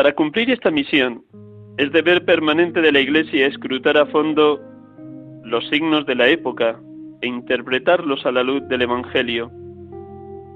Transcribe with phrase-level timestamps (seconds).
[0.00, 1.22] Para cumplir esta misión,
[1.76, 4.58] es deber permanente de la Iglesia escrutar a fondo
[5.44, 6.80] los signos de la época
[7.20, 9.50] e interpretarlos a la luz del Evangelio,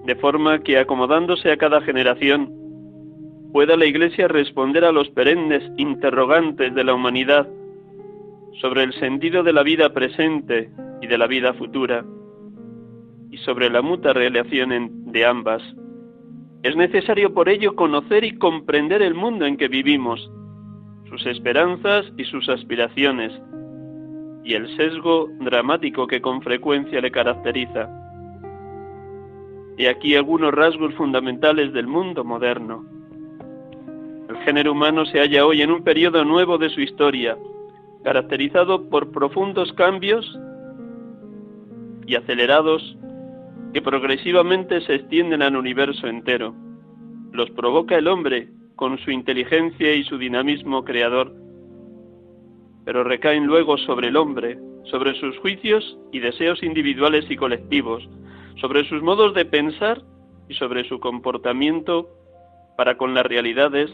[0.07, 2.51] de forma que acomodándose a cada generación,
[3.53, 7.47] pueda la Iglesia responder a los perennes interrogantes de la humanidad
[8.63, 10.71] sobre el sentido de la vida presente
[11.03, 12.03] y de la vida futura,
[13.31, 15.63] y sobre la mutua relación de ambas.
[16.65, 20.31] Es necesario por ello conocer y comprender el mundo en que vivimos,
[21.11, 23.39] sus esperanzas y sus aspiraciones,
[24.45, 27.87] y el sesgo dramático que con frecuencia le caracteriza.
[29.77, 32.87] Y aquí algunos rasgos fundamentales del mundo moderno.
[34.31, 37.37] El género humano se halla hoy en un periodo nuevo de su historia,
[38.05, 40.27] caracterizado por profundos cambios
[42.07, 42.97] y acelerados
[43.75, 46.55] que progresivamente se extienden al universo entero.
[47.33, 51.35] Los provoca el hombre con su inteligencia y su dinamismo creador,
[52.85, 58.09] pero recaen luego sobre el hombre, sobre sus juicios y deseos individuales y colectivos,
[58.61, 60.01] sobre sus modos de pensar
[60.49, 62.09] y sobre su comportamiento
[62.77, 63.91] para con las realidades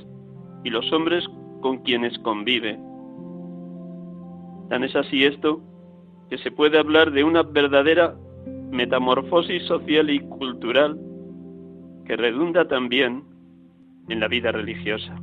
[0.63, 1.27] y los hombres
[1.63, 2.79] con quienes convive.
[4.69, 5.63] Tan es así esto
[6.29, 8.15] que se puede hablar de una verdadera
[8.71, 10.99] metamorfosis social y cultural
[12.07, 13.25] que redunda también
[14.09, 15.15] en la vida religiosa.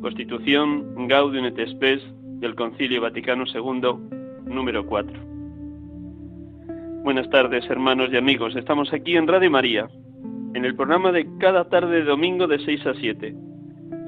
[0.00, 2.02] Constitución Gaudium et Spes
[2.40, 5.26] del Concilio Vaticano II, número 4.
[7.02, 8.56] Buenas tardes, hermanos y amigos.
[8.56, 9.88] Estamos aquí en Radio María,
[10.54, 13.34] en el programa de cada tarde de domingo de 6 a 7.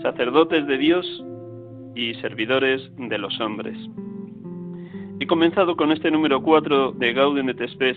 [0.03, 1.25] Sacerdotes de Dios
[1.95, 3.77] y servidores de los hombres.
[5.21, 7.97] He comenzado con este número 4 de Gaudium et Spes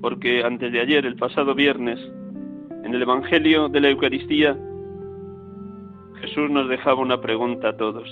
[0.00, 1.98] porque antes de ayer, el pasado viernes,
[2.84, 4.56] en el Evangelio de la Eucaristía,
[6.20, 8.08] Jesús nos dejaba una pregunta a todos.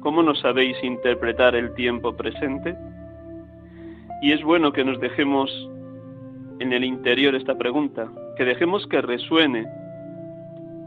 [0.00, 2.76] ¿Cómo no sabéis interpretar el tiempo presente?
[4.22, 5.50] Y es bueno que nos dejemos
[6.58, 9.66] en el interior esta pregunta, que dejemos que resuene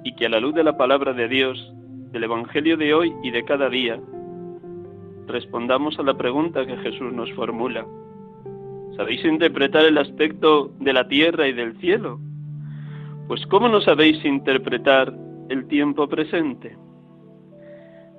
[0.03, 1.73] y que a la luz de la palabra de Dios,
[2.11, 3.99] del Evangelio de hoy y de cada día,
[5.31, 7.85] respondamos a la pregunta que Jesús nos formula.
[8.95, 12.19] ¿Sabéis interpretar el aspecto de la tierra y del cielo?
[13.27, 15.13] Pues ¿cómo no sabéis interpretar
[15.49, 16.77] el tiempo presente?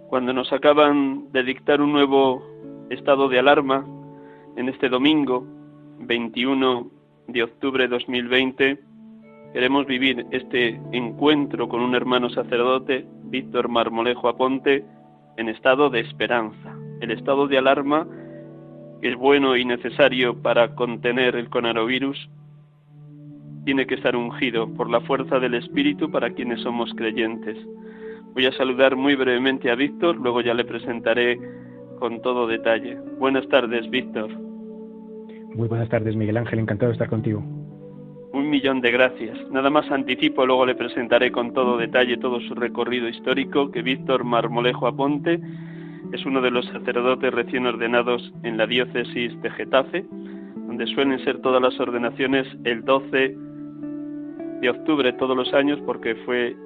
[0.09, 2.43] Cuando nos acaban de dictar un nuevo
[2.91, 3.87] estado de alarma
[4.57, 5.47] en este domingo
[6.01, 6.91] 21
[7.29, 8.79] de octubre de 2020,
[9.53, 14.85] queremos vivir este encuentro con un hermano sacerdote, Víctor Marmolejo Aponte,
[15.37, 16.77] en estado de esperanza.
[17.03, 18.07] El estado de alarma
[19.03, 22.31] que es bueno y necesario para contener el coronavirus,
[23.65, 27.59] tiene que estar ungido por la fuerza del Espíritu para quienes somos creyentes.
[28.33, 31.39] Voy a saludar muy brevemente a Víctor, luego ya le presentaré
[31.99, 32.97] con todo detalle.
[33.19, 34.31] Buenas tardes, Víctor.
[35.55, 37.41] Muy buenas tardes, Miguel Ángel, encantado de estar contigo.
[38.33, 39.37] Un millón de gracias.
[39.51, 44.23] Nada más anticipo, luego le presentaré con todo detalle todo su recorrido histórico, que Víctor
[44.23, 45.41] Marmolejo Aponte
[46.13, 50.05] es uno de los sacerdotes recién ordenados en la diócesis de Getafe,
[50.67, 53.37] donde suelen ser todas las ordenaciones el 12
[54.61, 56.57] de octubre todos los años, porque fue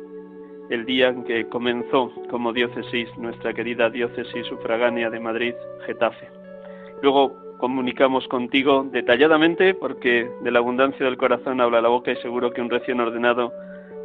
[0.71, 5.55] el día en que comenzó como diócesis nuestra querida diócesis sufragánea de Madrid,
[5.87, 6.29] Getafe.
[7.03, 12.53] Luego comunicamos contigo detalladamente, porque de la abundancia del corazón habla la boca y seguro
[12.53, 13.53] que un recién ordenado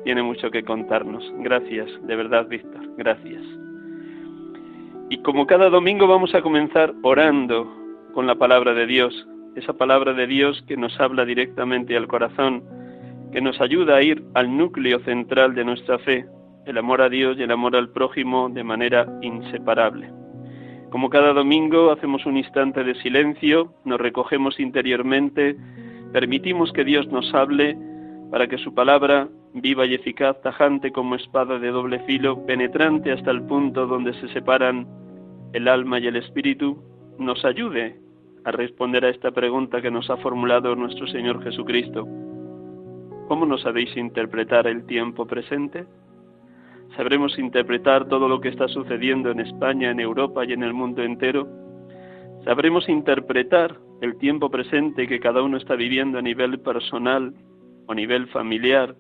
[0.03, 1.23] tiene mucho que contarnos.
[1.39, 3.60] Gracias, de verdad, Víctor, gracias.
[5.11, 7.69] Y como cada domingo vamos a comenzar orando
[8.13, 9.27] con la palabra de Dios,
[9.57, 12.63] esa palabra de Dios que nos habla directamente al corazón,
[13.33, 16.25] que nos ayuda a ir al núcleo central de nuestra fe,
[16.65, 20.09] el amor a Dios y el amor al prójimo de manera inseparable.
[20.91, 25.57] Como cada domingo hacemos un instante de silencio, nos recogemos interiormente,
[26.13, 27.77] permitimos que Dios nos hable
[28.31, 33.31] para que su palabra, viva y eficaz, tajante como espada de doble filo, penetrante hasta
[33.31, 34.87] el punto donde se separan
[35.53, 36.81] el alma y el espíritu,
[37.17, 37.99] nos ayude
[38.45, 42.07] a responder a esta pregunta que nos ha formulado nuestro Señor Jesucristo.
[43.27, 45.85] ¿Cómo nos sabéis interpretar el tiempo presente?
[46.95, 51.03] ¿Sabremos interpretar todo lo que está sucediendo en España, en Europa y en el mundo
[51.03, 51.47] entero?
[52.43, 57.33] ¿Sabremos interpretar el tiempo presente que cada uno está viviendo a nivel personal
[57.85, 58.95] o a nivel familiar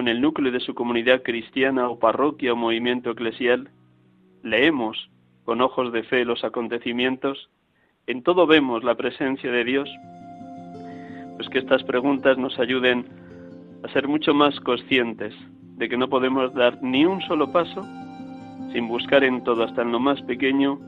[0.00, 3.68] en el núcleo de su comunidad cristiana o parroquia o movimiento eclesial?
[4.42, 5.10] ¿Leemos
[5.44, 7.50] con ojos de fe los acontecimientos?
[8.06, 9.90] ¿En todo vemos la presencia de Dios?
[11.36, 13.06] Pues que estas preguntas nos ayuden
[13.84, 15.34] a ser mucho más conscientes
[15.76, 17.82] de que no podemos dar ni un solo paso
[18.72, 20.78] sin buscar en todo, hasta en lo más pequeño,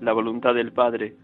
[0.00, 1.14] la voluntad del Padre,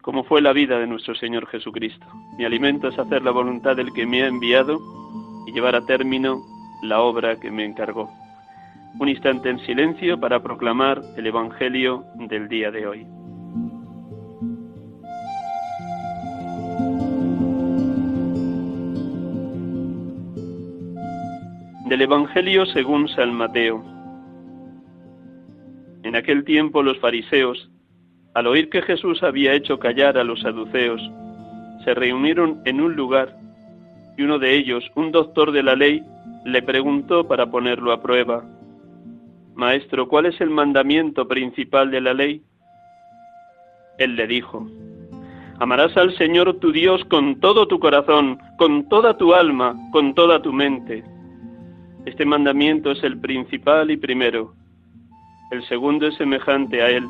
[0.00, 2.06] como fue la vida de nuestro Señor Jesucristo.
[2.36, 4.80] Mi alimento es hacer la voluntad del que me ha enviado
[5.46, 6.42] y llevar a término
[6.82, 8.10] la obra que me encargó.
[8.98, 13.06] Un instante en silencio para proclamar el Evangelio del día de hoy.
[21.88, 23.84] Del Evangelio según San Mateo.
[26.02, 27.70] En aquel tiempo los fariseos,
[28.34, 31.00] al oír que Jesús había hecho callar a los saduceos,
[31.84, 33.36] se reunieron en un lugar
[34.16, 36.02] y uno de ellos, un doctor de la ley,
[36.44, 38.44] le preguntó para ponerlo a prueba,
[39.54, 42.42] Maestro, ¿cuál es el mandamiento principal de la ley?
[43.98, 44.66] Él le dijo,
[45.58, 50.40] Amarás al Señor tu Dios con todo tu corazón, con toda tu alma, con toda
[50.42, 51.04] tu mente
[52.04, 54.54] este mandamiento es el principal y primero.
[55.52, 57.08] El segundo es semejante a él.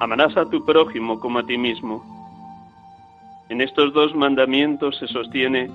[0.00, 2.02] Amarás a tu prójimo como a ti mismo.
[3.50, 5.70] En estos dos mandamientos se sostiene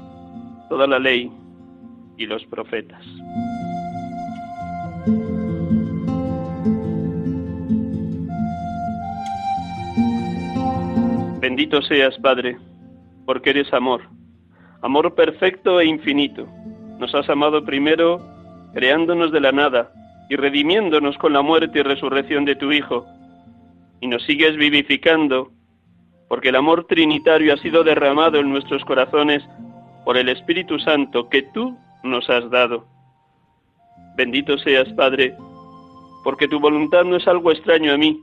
[0.70, 1.32] toda la ley
[2.18, 3.04] y los profetas.
[11.40, 12.58] Bendito seas, Padre,
[13.26, 14.02] porque eres amor,
[14.82, 16.48] amor perfecto e infinito
[17.00, 18.22] nos has amado primero
[18.74, 19.92] creándonos de la nada
[20.30, 23.06] y redimiéndonos con la muerte y resurrección de tu Hijo.
[24.02, 25.52] Y nos sigues vivificando
[26.28, 29.44] porque el amor trinitario ha sido derramado en nuestros corazones
[30.04, 32.86] por el Espíritu Santo que tú nos has dado.
[34.16, 35.36] Bendito seas, Padre,
[36.24, 38.22] porque tu voluntad no es algo extraño a mí,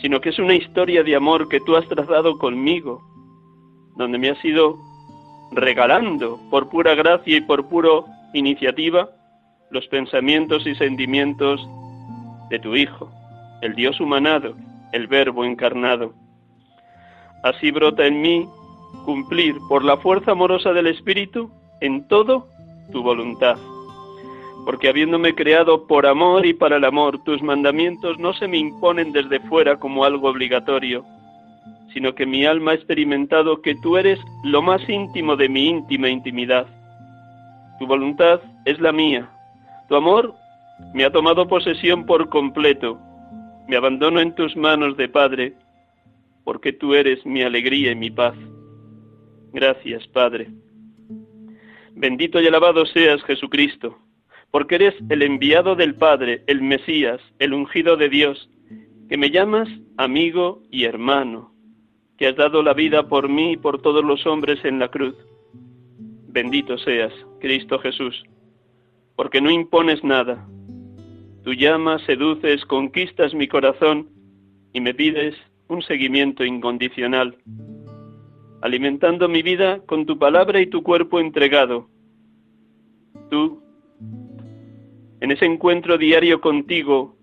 [0.00, 3.00] sino que es una historia de amor que tú has trazado conmigo,
[3.96, 4.76] donde me has sido
[5.52, 8.04] regalando por pura gracia y por puro
[8.34, 9.08] iniciativa
[9.70, 11.66] los pensamientos y sentimientos
[12.50, 13.10] de tu Hijo,
[13.62, 14.54] el Dios humanado,
[14.92, 16.12] el Verbo encarnado.
[17.42, 18.48] Así brota en mí
[19.04, 22.48] cumplir por la fuerza amorosa del Espíritu en todo
[22.92, 23.56] tu voluntad.
[24.64, 29.12] Porque habiéndome creado por amor y para el amor, tus mandamientos no se me imponen
[29.12, 31.04] desde fuera como algo obligatorio,
[31.92, 36.08] sino que mi alma ha experimentado que tú eres lo más íntimo de mi íntima
[36.08, 36.66] intimidad.
[37.78, 39.30] Tu voluntad es la mía.
[39.88, 40.34] Tu amor
[40.92, 42.98] me ha tomado posesión por completo.
[43.68, 45.54] Me abandono en tus manos de Padre,
[46.44, 48.34] porque tú eres mi alegría y mi paz.
[49.52, 50.48] Gracias, Padre.
[51.96, 53.98] Bendito y alabado seas, Jesucristo,
[54.50, 58.48] porque eres el enviado del Padre, el Mesías, el ungido de Dios,
[59.08, 61.56] que me llamas amigo y hermano
[62.16, 65.14] que has dado la vida por mí y por todos los hombres en la cruz.
[66.28, 68.24] Bendito seas, Cristo Jesús,
[69.16, 70.46] porque no impones nada.
[71.44, 74.08] Tú llamas, seduces, conquistas mi corazón
[74.72, 75.34] y me pides
[75.68, 77.36] un seguimiento incondicional,
[78.66, 81.88] alimentando mi vida con tu palabra y tu cuerpo entregado.
[83.30, 83.62] Tú,
[85.20, 87.16] en ese encuentro diario contigo,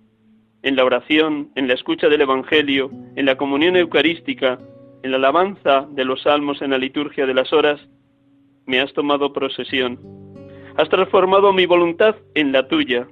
[0.62, 4.58] en la oración, en la escucha del Evangelio, en la comunión eucarística,
[5.04, 7.82] en la alabanza de los salmos en la liturgia de las horas,
[8.66, 10.00] me has tomado procesión.
[10.78, 13.06] Has transformado mi voluntad en la tuya.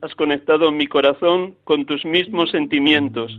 [0.00, 3.38] Has conectado mi corazón con tus mismos sentimientos.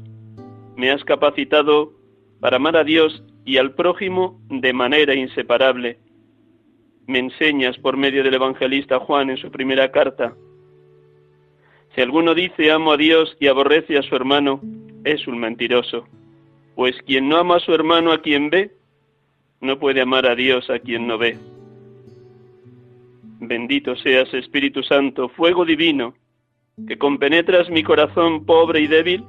[0.75, 1.93] Me has capacitado
[2.39, 5.97] para amar a Dios y al prójimo de manera inseparable.
[7.07, 10.35] Me enseñas por medio del evangelista Juan en su primera carta.
[11.95, 14.61] Si alguno dice amo a Dios y aborrece a su hermano,
[15.03, 16.07] es un mentiroso,
[16.75, 18.71] pues quien no ama a su hermano a quien ve,
[19.61, 21.37] no puede amar a Dios a quien no ve.
[23.41, 26.13] Bendito seas, Espíritu Santo, fuego divino,
[26.87, 29.23] que compenetras mi corazón pobre y débil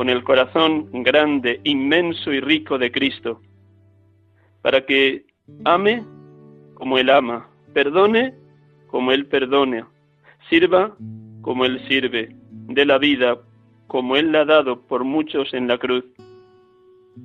[0.00, 3.42] con el corazón grande, inmenso y rico de Cristo,
[4.62, 5.26] para que
[5.66, 6.02] ame
[6.72, 8.32] como Él ama, perdone
[8.86, 9.84] como Él perdone,
[10.48, 10.96] sirva
[11.42, 13.40] como Él sirve, dé la vida
[13.88, 16.06] como Él la ha dado por muchos en la cruz.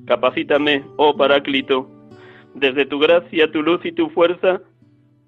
[0.05, 1.89] Capacítame, oh Paráclito,
[2.55, 4.62] desde tu gracia, tu luz y tu fuerza,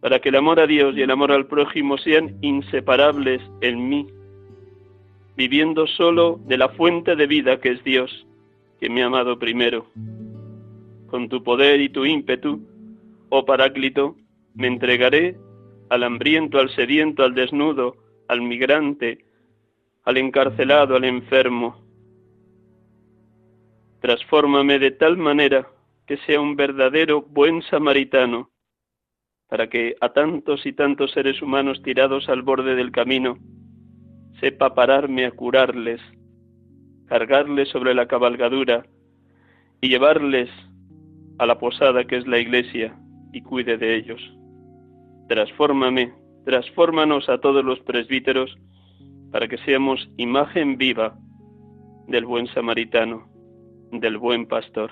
[0.02, 4.06] para que el amor a Dios y el amor al prójimo sean inseparables en mí,
[5.38, 8.26] viviendo solo de la fuente de vida que es Dios,
[8.80, 9.86] que me ha amado primero.
[11.06, 12.60] Con tu poder y tu ímpetu,
[13.30, 14.16] oh Paráclito,
[14.56, 15.38] me entregaré
[15.90, 17.96] al hambriento, al sediento, al desnudo,
[18.28, 19.26] al migrante,
[20.06, 21.86] al encarcelado, al enfermo.
[24.02, 25.68] Transfórmame de tal manera
[26.08, 28.50] que sea un verdadero buen samaritano,
[29.48, 33.38] para que a tantos y tantos seres humanos tirados al borde del camino,
[34.40, 36.02] sepa pararme a curarles,
[37.08, 38.86] cargarles sobre la cabalgadura
[39.82, 40.50] y llevarles
[41.40, 42.98] a la posada que es la iglesia
[43.34, 44.22] y cuide de ellos.
[45.28, 46.14] Transfórmame,
[46.46, 48.58] transfórmanos a todos los presbíteros
[49.32, 51.18] para que seamos imagen viva
[52.08, 53.28] del buen samaritano,
[53.92, 54.92] del buen pastor.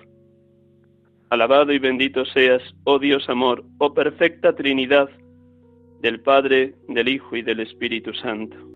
[1.29, 5.09] Alabado y bendito seas, oh Dios amor, oh perfecta Trinidad,
[6.01, 8.74] del Padre, del Hijo y del Espíritu Santo.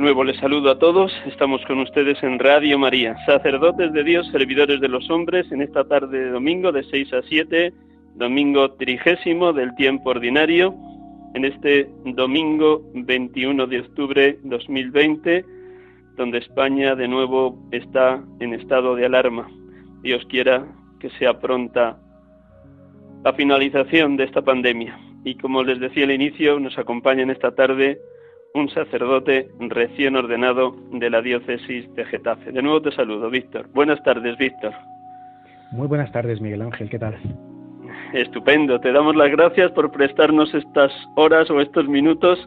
[0.00, 1.12] De nuevo les saludo a todos.
[1.26, 5.84] Estamos con ustedes en Radio María, sacerdotes de Dios, servidores de los hombres, en esta
[5.84, 7.70] tarde de domingo de 6 a 7,
[8.14, 10.74] domingo trigésimo del tiempo ordinario,
[11.34, 15.44] en este domingo 21 de octubre 2020,
[16.16, 19.50] donde España de nuevo está en estado de alarma.
[20.00, 20.64] Dios quiera
[20.98, 21.98] que sea pronta
[23.22, 24.98] la finalización de esta pandemia.
[25.26, 28.00] Y como les decía al inicio, nos acompaña en esta tarde
[28.54, 32.52] un sacerdote recién ordenado de la diócesis de Getafe.
[32.52, 33.68] De nuevo te saludo, Víctor.
[33.72, 34.72] Buenas tardes, Víctor.
[35.72, 36.90] Muy buenas tardes, Miguel Ángel.
[36.90, 37.16] ¿Qué tal?
[38.12, 38.80] Estupendo.
[38.80, 42.38] Te damos las gracias por prestarnos estas horas o estos minutos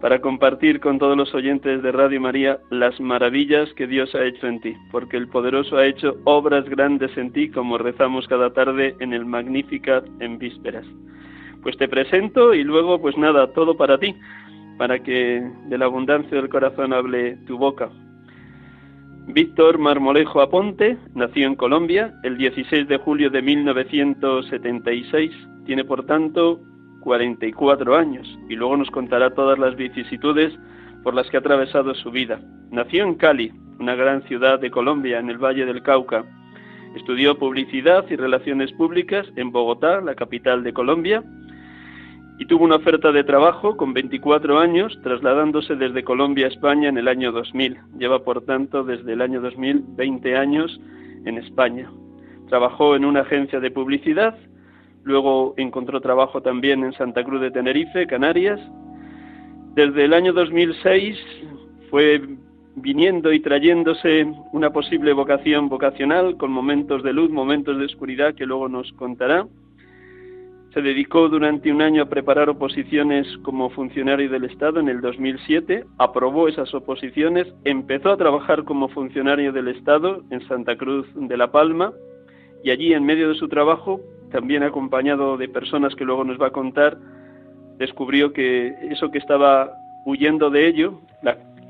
[0.00, 4.46] para compartir con todos los oyentes de Radio María las maravillas que Dios ha hecho
[4.46, 8.94] en ti, porque el poderoso ha hecho obras grandes en ti, como rezamos cada tarde
[9.00, 10.84] en el Magnificat en vísperas.
[11.62, 14.14] Pues te presento y luego, pues nada, todo para ti
[14.78, 17.90] para que de la abundancia del corazón hable tu boca.
[19.26, 25.30] Víctor Marmolejo Aponte nació en Colombia el 16 de julio de 1976.
[25.66, 26.62] Tiene, por tanto,
[27.00, 30.58] 44 años y luego nos contará todas las vicisitudes
[31.02, 32.40] por las que ha atravesado su vida.
[32.70, 36.24] Nació en Cali, una gran ciudad de Colombia, en el Valle del Cauca.
[36.96, 41.22] Estudió publicidad y relaciones públicas en Bogotá, la capital de Colombia,
[42.38, 46.96] y tuvo una oferta de trabajo con 24 años, trasladándose desde Colombia a España en
[46.96, 47.76] el año 2000.
[47.98, 50.80] Lleva, por tanto, desde el año 2000 20 años
[51.24, 51.90] en España.
[52.48, 54.38] Trabajó en una agencia de publicidad,
[55.02, 58.60] luego encontró trabajo también en Santa Cruz de Tenerife, Canarias.
[59.74, 61.18] Desde el año 2006
[61.90, 62.22] fue
[62.76, 68.46] viniendo y trayéndose una posible vocación vocacional con momentos de luz, momentos de oscuridad que
[68.46, 69.44] luego nos contará
[70.78, 75.84] se dedicó durante un año a preparar oposiciones como funcionario del Estado en el 2007,
[75.98, 81.50] aprobó esas oposiciones, empezó a trabajar como funcionario del Estado en Santa Cruz de la
[81.50, 81.92] Palma
[82.62, 86.46] y allí en medio de su trabajo, también acompañado de personas que luego nos va
[86.46, 86.96] a contar,
[87.78, 89.72] descubrió que eso que estaba
[90.06, 91.00] huyendo de ello,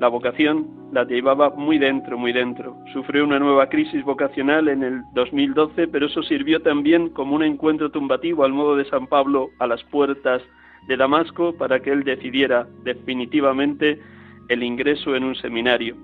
[0.00, 2.76] la vocación la llevaba muy dentro, muy dentro.
[2.92, 7.90] Sufrió una nueva crisis vocacional en el 2012, pero eso sirvió también como un encuentro
[7.90, 10.42] tumbativo al modo de San Pablo a las puertas
[10.86, 14.00] de Damasco para que él decidiera definitivamente
[14.48, 15.96] el ingreso en un seminario.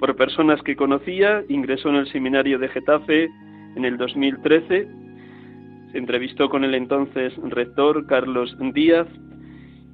[0.00, 3.30] Por personas que conocía, ingresó en el seminario de Getafe
[3.76, 4.88] en el 2013,
[5.92, 9.06] se entrevistó con el entonces rector Carlos Díaz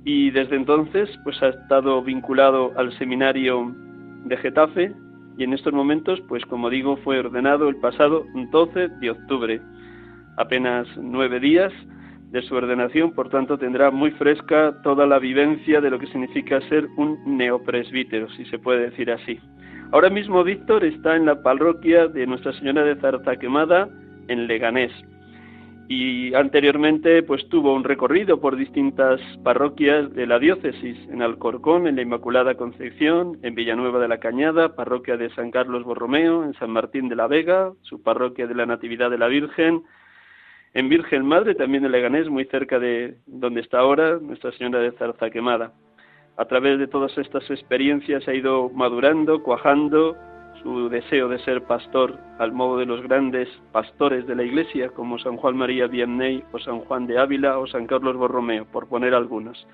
[0.09, 3.75] y desde entonces pues ha estado vinculado al seminario
[4.25, 4.91] de Getafe
[5.37, 9.61] y en estos momentos pues como digo fue ordenado el pasado 12 de octubre
[10.39, 11.75] apenas nueve días
[12.31, 16.59] de su ordenación, por tanto tendrá muy fresca toda la vivencia de lo que significa
[16.69, 19.39] ser un neopresbítero, si se puede decir así.
[19.93, 23.89] Ahora mismo Víctor está en la parroquia de Nuestra Señora de Zarzaquemada,
[24.29, 24.93] en Leganés.
[25.89, 31.97] Y anteriormente pues tuvo un recorrido por distintas parroquias de la diócesis, en Alcorcón, en
[31.97, 36.71] la Inmaculada Concepción, en Villanueva de la Cañada, parroquia de San Carlos Borromeo, en San
[36.71, 39.83] Martín de la Vega, su parroquia de la Natividad de la Virgen,
[40.75, 44.93] en Virgen Madre, también en Leganés, muy cerca de donde está ahora Nuestra Señora de
[44.93, 45.73] Zarza Quemada.
[46.37, 50.17] A través de todas estas experiencias ha ido madurando, cuajando
[50.69, 55.19] su deseo de ser pastor al modo de los grandes pastores de la Iglesia, como
[55.19, 59.15] San Juan María Vianney o San Juan de Ávila o San Carlos Borromeo, por poner
[59.15, 59.67] algunos.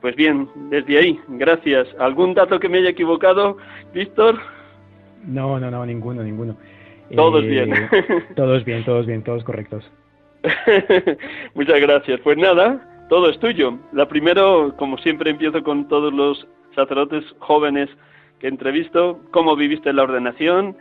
[0.00, 1.86] Pues bien, desde ahí, gracias.
[1.98, 3.58] ¿Algún dato que me haya equivocado,
[3.92, 4.38] Víctor?
[5.26, 6.56] No, no, no, ninguno, ninguno.
[7.14, 7.70] Todos bien.
[8.34, 9.84] todos bien, todos bien, todos correctos.
[11.54, 12.20] Muchas gracias.
[12.20, 13.78] Pues nada, todo es tuyo.
[13.92, 17.90] La primero, como siempre, empiezo con todos los sacerdotes jóvenes
[18.42, 19.20] que entrevisto.
[19.30, 20.76] ¿Cómo viviste la ordenación?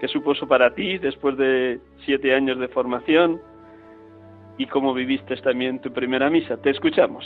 [0.00, 3.40] ¿Qué supuso para ti después de siete años de formación?
[4.58, 6.58] ¿Y cómo viviste también tu primera misa?
[6.58, 7.24] Te escuchamos.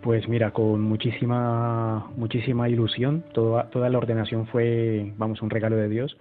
[0.00, 3.24] Pues mira, con muchísima, muchísima ilusión.
[3.34, 6.16] Toda, toda la ordenación fue, vamos, un regalo de Dios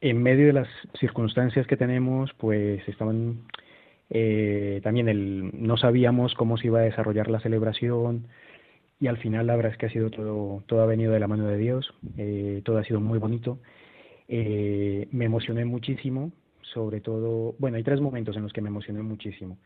[0.00, 3.42] en medio de las circunstancias que tenemos, pues estaban
[4.08, 8.26] eh, también el, no sabíamos cómo se iba a desarrollar la celebración
[9.00, 11.26] y al final la verdad es que ha sido todo, todo ha venido de la
[11.26, 13.58] mano de Dios, eh, todo ha sido muy bonito.
[14.28, 16.30] Eh, me emocioné muchísimo,
[16.60, 19.58] sobre todo, bueno, hay tres momentos en los que me emocioné muchísimo.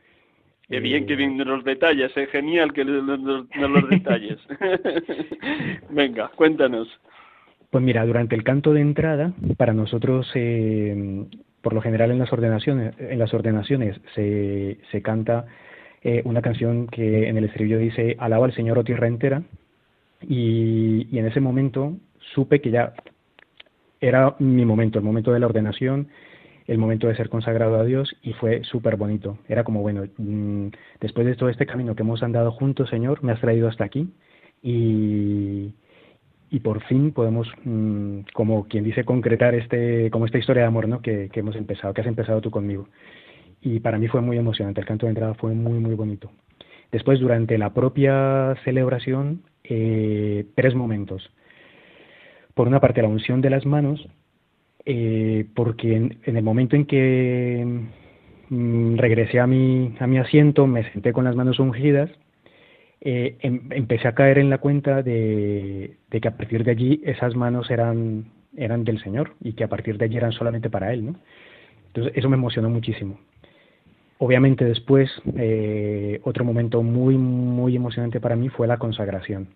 [0.69, 4.39] Qué bien que vienen los detalles, es genial que los, los detalles.
[5.91, 6.89] Venga, cuéntanos.
[7.71, 11.27] Pues mira, durante el canto de entrada, para nosotros, eh,
[11.61, 15.45] por lo general en las ordenaciones, en las ordenaciones se, se canta
[16.05, 19.43] eh, una canción que en el estribillo dice Alaba al Señor o oh tierra entera,
[20.21, 21.97] y, en ese momento
[22.35, 22.95] supe que ya
[24.01, 26.09] era mi momento, el momento de la ordenación,
[26.67, 29.39] el momento de ser consagrado a Dios y fue súper bonito.
[29.49, 30.69] Era como, bueno, mm,
[31.01, 34.09] después de todo este camino que hemos andado juntos, Señor, me has traído hasta aquí
[34.63, 35.75] y,
[36.51, 40.89] y por fin podemos, mm, como quien dice, concretar este, como esta historia de amor
[40.89, 41.03] ¿no?
[41.03, 42.89] que, hemos empezado, que has empezado tú conmigo.
[43.65, 46.31] Y para mí fue muy emocionante, el canto de entrada fue muy, muy bonito.
[46.93, 51.29] Después, durante la propia celebración, eh, tres momentos.
[52.55, 54.07] Por una parte, la unción de las manos,
[54.85, 57.67] eh, porque en, el momento en que
[58.51, 62.11] mm, regresé a mi, a mi asiento, me senté con las manos ungidas
[63.07, 67.37] eh, em, empecé a caer en la cuenta de, que a partir de allí esas
[67.37, 71.05] manos eran, eran del Señor y que a partir de allí eran solamente para Él.
[71.05, 71.15] ¿no?
[71.89, 73.21] Entonces eso me emocionó muchísimo.
[74.19, 79.49] Obviamente después, eh, otro momento muy, muy emocionante para mí fue la consagración.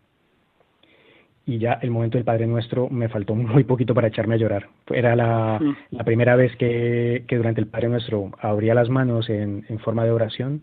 [1.47, 4.69] Y ya el momento del Padre Nuestro me faltó muy poquito para echarme a llorar.
[4.91, 9.65] Era la, la primera vez que, que, durante el Padre Nuestro abría las manos en,
[9.69, 10.63] en forma de oración,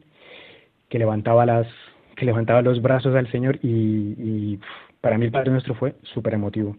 [0.90, 1.68] que levantaba las,
[2.16, 4.60] que levantaba los brazos al Señor y,
[5.02, 6.76] para mí el Padre Nuestro fue súper emotivo.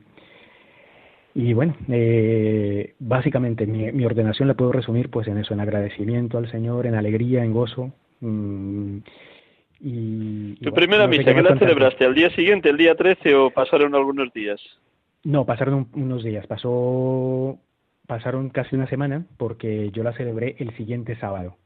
[1.39, 6.51] Y bueno, eh, básicamente mi, ordenación la puedo resumir pues en eso, en agradecimiento al
[6.51, 7.93] Señor, en alegría, en gozo.
[8.21, 9.01] Mm,
[9.81, 12.07] y, ¿Tu primera misa qué la celebraste?
[12.07, 14.59] ¿Al día siguiente, el día 13 o pasaron algunos días?
[15.25, 17.59] No, pasaron unos días, pasó,
[18.07, 21.59] pasaron casi una semana porque yo la celebré el siguiente sábado.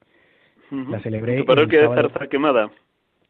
[0.73, 1.37] La celebré.
[1.37, 2.73] ¿Tu parroquia de Zarza Quemada?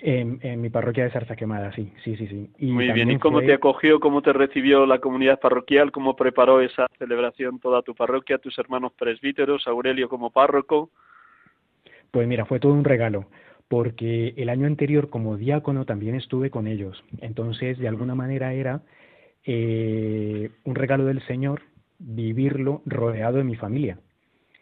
[0.03, 2.27] En, mi parroquia de Zarza Quemada, sí, sí, sí.
[2.27, 2.67] sí.
[2.67, 6.87] Muy bien, ¿y cómo te acogió, cómo te recibió la comunidad parroquial, cómo preparó esa
[6.99, 10.91] celebración toda tu parroquia, tus hermanos presbíteros, Aurelio como párroco?
[12.11, 13.27] Pues mira, fue todo un regalo,
[13.69, 18.81] porque el año anterior como diácono también estuve con ellos, entonces de alguna manera era
[19.45, 21.61] eh, un regalo del Señor
[21.99, 23.99] vivirlo rodeado de mi familia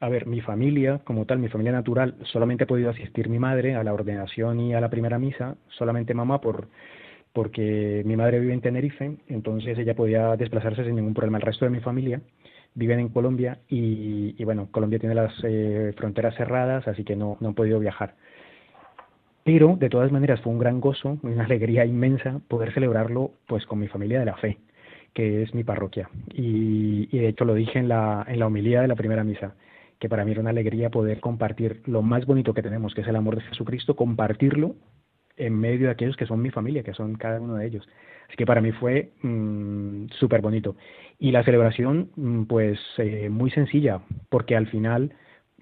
[0.00, 3.74] a ver, mi familia, como tal, mi familia natural, solamente ha podido asistir mi madre
[3.74, 6.68] a la ordenación y a la primera misa, solamente mamá por
[7.32, 11.38] porque mi madre vive en Tenerife, entonces ella podía desplazarse sin ningún problema.
[11.38, 12.20] El resto de mi familia
[12.74, 17.48] viven en Colombia y, bueno, Colombia tiene las eh, fronteras cerradas, así que no, no
[17.48, 18.14] han podido viajar.
[19.44, 23.78] Pero de todas maneras fue un gran gozo, una alegría inmensa poder celebrarlo pues con
[23.78, 24.58] mi familia de la fe,
[25.12, 26.11] que es mi parroquia.
[26.34, 29.54] Y, y de hecho lo dije en la, en la homilía de la primera misa
[29.98, 33.08] que para mí era una alegría poder compartir lo más bonito que tenemos, que es
[33.08, 34.76] el amor de Jesucristo, compartirlo
[35.37, 37.88] en medio de aquellos que son mi familia, que son cada uno de ellos.
[38.28, 40.76] Así que para mí fue mm, súper bonito.
[41.18, 45.12] Y la celebración, mm, pues eh, muy sencilla, porque al final,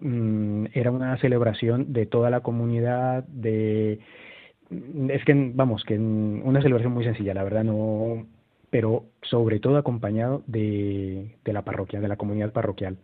[0.01, 4.01] mm, era una celebración de toda la comunidad, de
[5.11, 8.27] es que vamos, que una celebración muy sencilla, la verdad no,
[8.71, 12.99] pero sobre todo acompañado de, de la parroquia, de la comunidad parroquial.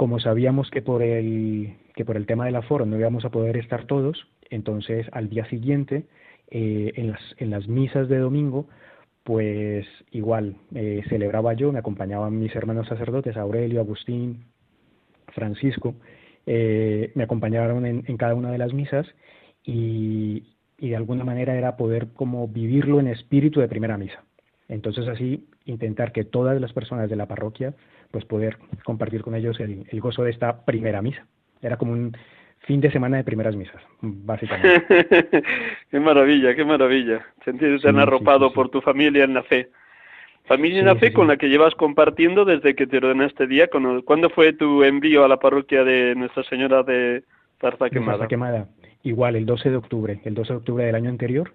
[0.00, 3.58] Como sabíamos que por el que por el tema del aforo no íbamos a poder
[3.58, 6.04] estar todos, entonces al día siguiente
[6.50, 8.66] eh, en, las, en las misas de domingo
[9.24, 14.46] pues igual eh, celebraba yo, me acompañaban mis hermanos sacerdotes, Aurelio, Agustín,
[15.34, 15.94] Francisco,
[16.46, 19.06] eh, me acompañaron en, en, cada una de las misas
[19.62, 20.44] y,
[20.78, 24.24] y, de alguna manera era poder como vivirlo en espíritu de primera misa.
[24.66, 27.74] Entonces así intentar que todas las personas de la parroquia
[28.10, 31.26] pues poder compartir con ellos el, el gozo de esta primera misa.
[31.62, 32.16] Era como un
[32.60, 34.84] fin de semana de primeras misas, básicamente.
[35.90, 37.24] qué maravilla, qué maravilla.
[37.44, 39.70] Sentirse tan arropado por tu familia en la fe.
[40.44, 44.02] Familia en la fe con la que llevas compartiendo desde que te ordenaste diácono.
[44.02, 47.22] ¿Cuándo fue tu envío a la parroquia de Nuestra Señora de
[47.60, 48.18] Zarza Quemada?
[48.18, 48.68] Zarza Quemada.
[49.02, 50.20] Igual, el 12 de octubre.
[50.24, 51.52] El 12 de octubre del año anterior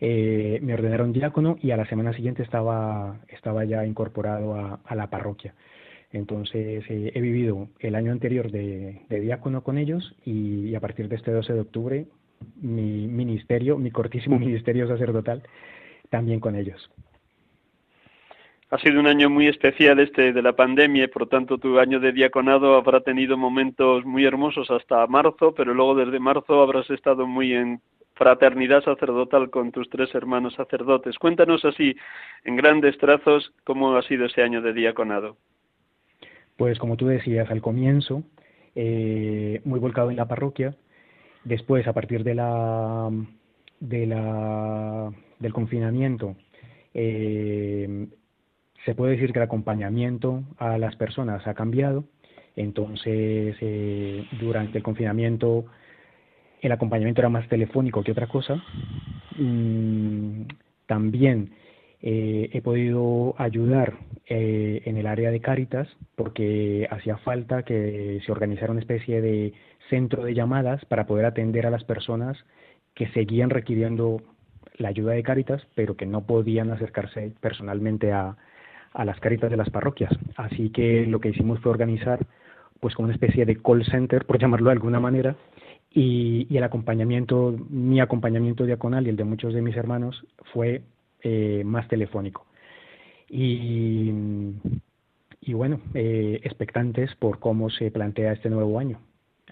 [0.00, 5.08] eh, me ordenaron diácono y a la semana siguiente estaba, estaba ya incorporado a, la
[5.08, 5.54] parroquia.
[6.12, 11.16] Entonces eh, he vivido el año anterior de, diácono con ellos y, a partir de
[11.16, 12.06] este 12 de octubre
[12.60, 15.42] mi ministerio, mi cortísimo ministerio sacerdotal,
[16.10, 16.90] también con ellos.
[18.70, 22.00] Ha sido un año muy especial este de la pandemia y por tanto tu año
[22.00, 27.26] de diaconado habrá tenido momentos muy hermosos hasta marzo, pero luego desde marzo habrás estado
[27.26, 27.80] muy en
[28.14, 31.18] fraternidad sacerdotal con tus tres hermanos sacerdotes.
[31.18, 31.96] Cuéntanos así,
[32.44, 35.36] en grandes trazos, cómo ha sido ese año de diaconado.
[36.56, 38.22] Pues como tú decías al comienzo,
[38.74, 40.76] eh, muy volcado en la parroquia.
[41.44, 43.10] Después, a partir de la,
[43.80, 46.36] de la del confinamiento,
[46.94, 48.08] eh,
[48.84, 52.04] se puede decir que el acompañamiento a las personas ha cambiado.
[52.56, 55.66] Entonces, eh, durante el confinamiento,
[56.64, 58.62] el acompañamiento era más telefónico que otra cosa.
[59.36, 60.42] Mm,
[60.86, 61.50] también
[62.00, 63.94] eh, he podido ayudar
[64.26, 69.52] eh, en el área de Cáritas porque hacía falta que se organizara una especie de
[69.90, 72.38] centro de llamadas para poder atender a las personas
[72.94, 74.22] que seguían requiriendo
[74.78, 78.38] la ayuda de Cáritas, pero que no podían acercarse personalmente a,
[78.94, 80.12] a las Cáritas de las parroquias.
[80.36, 82.20] Así que lo que hicimos fue organizar
[82.80, 85.36] pues como una especie de call center, por llamarlo de alguna manera,
[85.94, 90.82] y, y el acompañamiento, mi acompañamiento diaconal y el de muchos de mis hermanos fue
[91.22, 92.44] eh, más telefónico.
[93.28, 94.12] Y,
[95.40, 98.98] y bueno, eh, expectantes por cómo se plantea este nuevo año,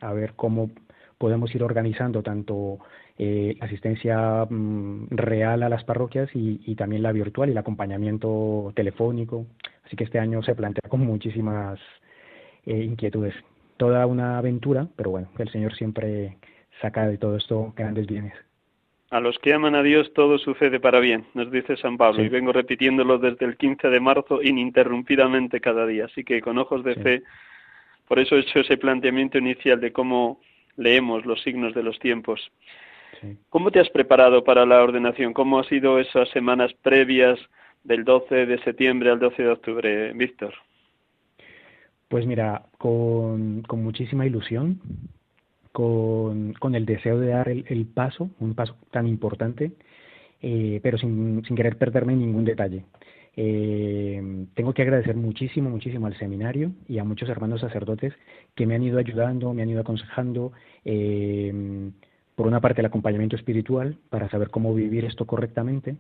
[0.00, 0.70] a ver cómo
[1.16, 2.78] podemos ir organizando tanto
[3.18, 8.72] eh, asistencia mm, real a las parroquias y, y, también la virtual y el acompañamiento
[8.74, 9.46] telefónico.
[9.84, 11.78] Así que este año se plantea con muchísimas
[12.66, 13.34] eh, inquietudes.
[13.82, 16.36] Toda una aventura, pero bueno, el Señor siempre
[16.80, 18.32] saca de todo esto grandes bienes.
[19.10, 22.28] A los que aman a Dios todo sucede para bien, nos dice San Pablo, y
[22.28, 26.04] vengo repitiéndolo desde el 15 de marzo ininterrumpidamente cada día.
[26.04, 27.22] Así que con ojos de fe,
[28.06, 30.40] por eso he hecho ese planteamiento inicial de cómo
[30.76, 32.52] leemos los signos de los tiempos.
[33.48, 35.32] ¿Cómo te has preparado para la ordenación?
[35.32, 37.36] ¿Cómo han sido esas semanas previas
[37.82, 40.54] del 12 de septiembre al 12 de octubre, Víctor?
[42.12, 44.82] Pues mira, con, muchísima ilusión,
[45.72, 49.72] con, el deseo de dar el, paso, un paso tan importante,
[50.42, 52.84] eh, pero sin, querer perderme ningún detalle.
[53.34, 58.12] Eh, tengo que agradecer muchísimo, muchísimo al seminario y a muchos hermanos sacerdotes
[58.54, 60.52] que me han ido ayudando, me han ido aconsejando,
[60.84, 61.90] eh,
[62.34, 65.96] por una parte el acompañamiento espiritual para saber cómo vivir esto correctamente.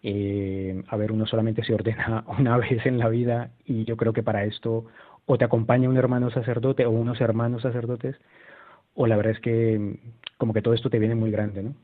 [0.00, 4.24] A ver, uno solamente se ordena una vez en la vida y yo creo que
[4.24, 4.86] para esto
[5.30, 8.16] o te acompaña un hermano sacerdote o unos hermanos sacerdotes
[8.94, 10.00] o la verdad es que
[10.38, 11.74] como que todo esto te viene muy grande, ¿no?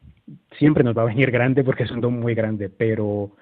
[0.59, 3.33] Siempre nos va a venir grande porque es un don muy grande, pero,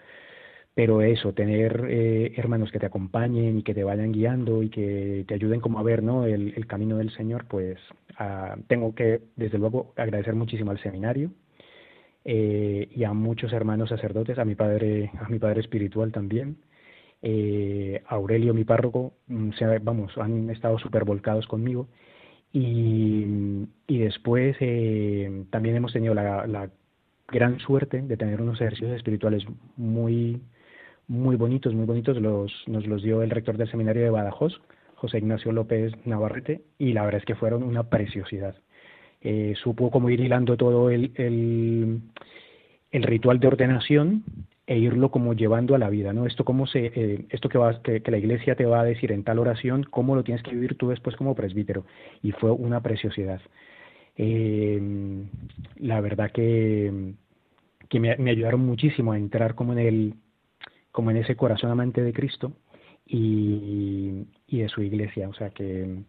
[0.75, 5.25] pero eso, tener eh, hermanos que te acompañen y que te vayan guiando y que
[5.29, 6.27] te ayuden como a ver, ¿no?
[6.27, 7.79] El, camino del Señor, pues
[8.19, 11.31] uh, tengo que, desde luego, agradecer muchísimo al seminario
[12.25, 16.57] eh, y a muchos hermanos sacerdotes, a mi padre, a mi padre espiritual también,
[17.23, 21.89] eh, Aurelio, mi párroco, mm, se, vamos, han estado súper volcados conmigo
[22.53, 26.71] y, después eh, también hemos tenido la, la,
[27.29, 29.45] gran suerte de tener unos ejercicios espirituales
[29.77, 30.43] muy,
[31.09, 32.21] muy bonitos, muy bonitos.
[32.21, 34.61] Los, nos los dio el rector del seminario de Badajoz,
[34.97, 38.55] José Ignacio López Navarrete, y la verdad es que fueron una preciosidad.
[39.23, 42.01] Eh, supo cómo ir hilando todo el, el,
[42.91, 44.25] el ritual de ordenación
[44.73, 46.25] e irlo como llevando a la vida, ¿no?
[46.25, 49.23] Esto cómo se, eh, esto que, va, que, la iglesia te va a decir en
[49.23, 51.85] tal oración, cómo lo tienes que vivir tú después como presbítero.
[52.23, 53.43] Y fue una preciosidad.
[54.17, 54.81] Eh,
[55.77, 57.13] la verdad que,
[57.91, 60.15] que me, me, ayudaron muchísimo a entrar como en el,
[60.91, 62.53] como en ese corazón amante de Cristo
[63.05, 65.29] y, y de su iglesia.
[65.29, 66.03] O sea que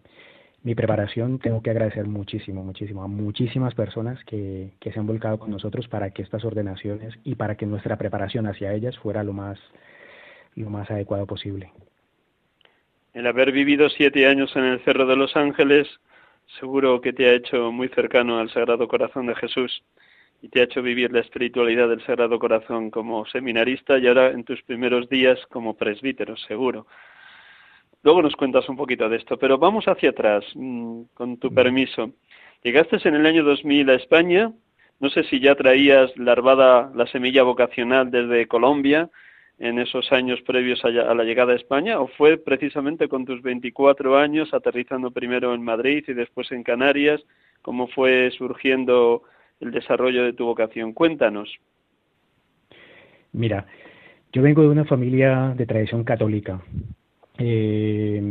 [0.63, 5.37] mi preparación tengo que agradecer muchísimo, muchísimo a muchísimas personas que, que se han volcado
[5.37, 9.33] con nosotros para que estas ordenaciones y para que nuestra preparación hacia ellas fuera lo
[9.33, 9.59] más,
[10.55, 11.71] lo más adecuado posible.
[13.13, 15.87] El haber vivido siete años en el Cerro de los Ángeles
[16.59, 19.83] seguro que te ha hecho muy cercano al Sagrado Corazón de Jesús
[20.41, 24.43] y te ha hecho vivir la espiritualidad del Sagrado Corazón como seminarista y ahora en
[24.43, 26.85] tus primeros días como presbítero, seguro.
[28.03, 32.11] Luego nos cuentas un poquito de esto, pero vamos hacia atrás, mm, con tu permiso.
[32.63, 34.51] Llegaste en el año 2000 a España,
[34.99, 39.09] no sé si ya traías larvada la semilla vocacional desde Colombia
[39.59, 44.17] en esos años previos a la llegada a España, o fue precisamente con tus 24
[44.17, 47.21] años, aterrizando primero en Madrid y después en Canarias,
[47.61, 49.23] cómo fue surgiendo
[49.61, 50.91] el desarrollo de tu vocación.
[50.93, 51.55] Cuéntanos.
[53.31, 53.65] Mira,
[54.33, 56.61] yo vengo de una familia de tradición católica.
[57.37, 58.21] Eh,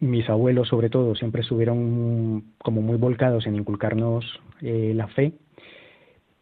[0.00, 4.24] mis abuelos, sobre todo, siempre estuvieron como muy volcados en inculcarnos
[4.60, 5.32] eh, la fe,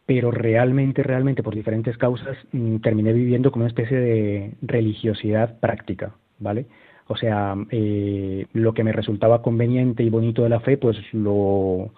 [0.05, 6.15] pero realmente, realmente, por diferentes causas, mm, terminé viviendo como una especie de religiosidad práctica,
[6.39, 6.65] ¿vale?
[7.07, 11.91] O sea, eh, lo que me resultaba conveniente y bonito de la fe, pues lo,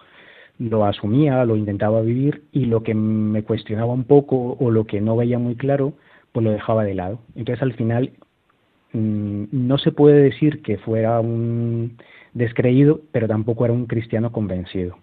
[0.58, 5.00] lo asumía, lo intentaba vivir, y lo que me cuestionaba un poco o lo que
[5.00, 5.94] no veía muy claro,
[6.32, 7.18] pues lo dejaba de lado.
[7.34, 8.12] Entonces, al final,
[8.92, 11.96] no se puede decir que fuera un
[12.34, 14.98] descreído, pero tampoco era un cristiano convencido.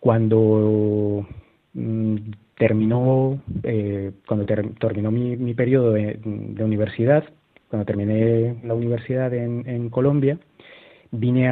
[0.00, 1.26] Cuando
[1.74, 2.16] mm,
[2.56, 6.18] terminó, eh, cuando terminó mi, periodo de,
[6.60, 7.24] universidad,
[7.68, 10.38] cuando terminé la universidad en, Colombia,
[11.10, 11.48] vine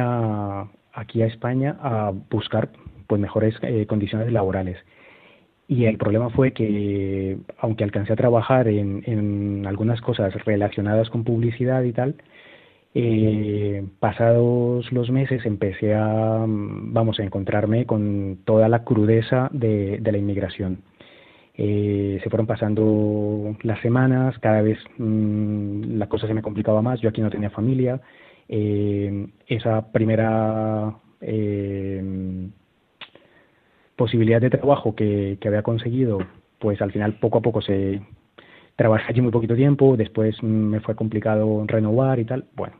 [0.93, 2.69] aquí a España a buscar
[3.07, 4.77] pues mejores eh, condiciones laborales.
[5.69, 11.23] Y el problema fue que, aunque alcancé a trabajar en, en algunas cosas relacionadas con
[11.23, 12.15] publicidad y tal,
[12.95, 20.11] eh, pasados los meses empecé a, vamos, a encontrarme con toda la crudeza de, de
[20.11, 20.81] la inmigración.
[21.53, 26.99] Eh, se fueron pasando las semanas, cada vez mm, la cosa se me complicaba más,
[26.99, 28.01] yo aquí no tenía familia,
[28.47, 32.01] eh, esa primera eh,
[33.99, 36.19] posibilidad de trabajo que, había conseguido,
[36.57, 38.01] pues al final poco a poco se
[38.77, 42.45] trabajé allí muy poquito tiempo, después me fue complicado renovar y tal.
[42.55, 42.75] Bueno,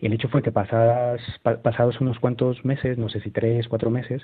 [0.00, 1.20] el hecho fue que pasadas,
[1.62, 4.20] pasados unos cuantos meses, no sé si tres, cuatro meses,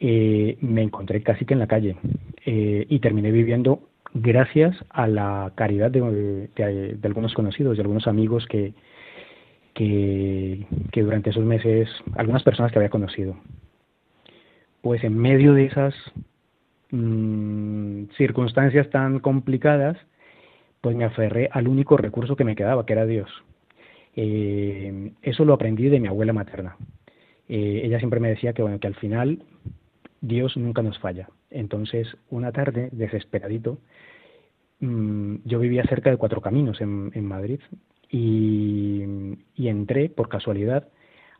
[0.00, 1.96] eh, me encontré casi que en la calle
[2.46, 3.80] eh, y terminé viviendo
[4.14, 6.48] gracias a la caridad de,
[7.02, 8.72] algunos conocidos, de algunos amigos que,
[9.74, 13.36] que durante esos meses, algunas personas que había conocido
[14.86, 15.96] pues en medio de esas
[16.92, 19.98] mm, circunstancias tan complicadas,
[20.80, 23.28] pues me aferré al único recurso que me quedaba, que era Dios.
[24.14, 26.76] Eh, eso lo aprendí de mi abuela materna.
[27.48, 29.42] Eh, ella siempre me decía que, bueno, que al final
[30.20, 31.30] Dios nunca nos falla.
[31.50, 33.78] Entonces, una tarde, desesperadito,
[34.78, 37.58] mm, yo vivía cerca de Cuatro Caminos en, Madrid
[38.08, 39.02] y,
[39.56, 40.86] y, entré por casualidad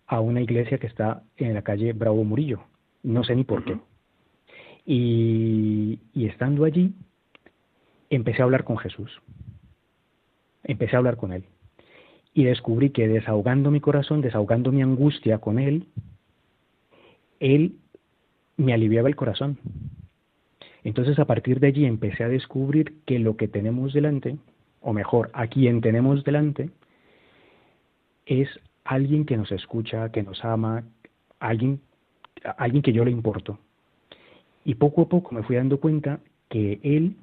[0.08, 2.64] a una iglesia que está en la calle Bravo Murillo,
[3.06, 3.78] no sé ni por qué.
[4.84, 6.92] Y, estando allí,
[8.10, 9.22] empecé a hablar con Jesús.
[10.64, 11.44] Empecé a hablar con Él.
[12.34, 15.86] Y descubrí que desahogando mi corazón, desahogando mi angustia con Él,
[17.38, 17.76] Él
[18.56, 19.58] me aliviaba el corazón.
[20.82, 24.36] Entonces a partir de allí empecé a descubrir que lo que tenemos delante,
[24.80, 26.70] o mejor, a quien tenemos delante,
[28.26, 28.48] es
[28.84, 30.84] alguien que nos escucha, que nos ama,
[31.38, 31.80] alguien
[32.52, 33.58] alguien que yo le importo.
[34.64, 37.16] Y poco a poco me fui dando cuenta que él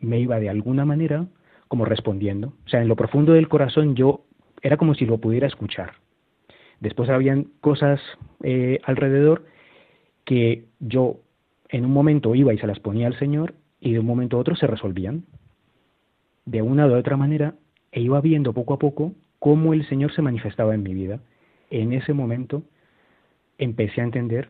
[0.00, 1.26] me iba de alguna manera
[1.68, 2.52] como respondiendo.
[2.66, 4.24] O sea, en lo profundo del corazón yo
[4.62, 5.92] era como si lo pudiera escuchar.
[6.80, 8.00] Después habían cosas
[8.42, 9.44] eh, alrededor
[10.24, 11.20] que yo
[11.68, 14.40] en un momento iba y se las ponía al Señor y de un momento a
[14.40, 15.24] otro se resolvían.
[16.44, 17.54] De una u otra manera,
[17.92, 21.20] e iba viendo poco a poco cómo el Señor se manifestaba en mi vida.
[21.70, 22.62] En ese momento
[23.60, 24.48] empecé a entender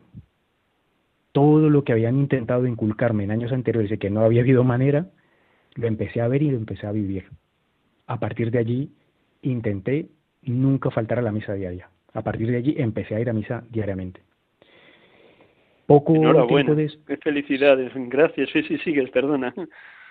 [1.33, 5.07] todo lo que habían intentado inculcarme en años anteriores y que no había habido manera,
[5.75, 7.25] lo empecé a ver y lo empecé a vivir.
[8.07, 8.93] A partir de allí
[9.43, 10.09] intenté
[10.43, 11.89] nunca faltar a la misa diaria.
[12.13, 14.21] A partir de allí empecé a ir a misa diariamente.
[15.87, 16.75] Poco Enhorabuena.
[17.07, 17.93] Qué felicidades.
[17.95, 18.51] Gracias.
[18.51, 19.55] Sí, sí, sigues, perdona.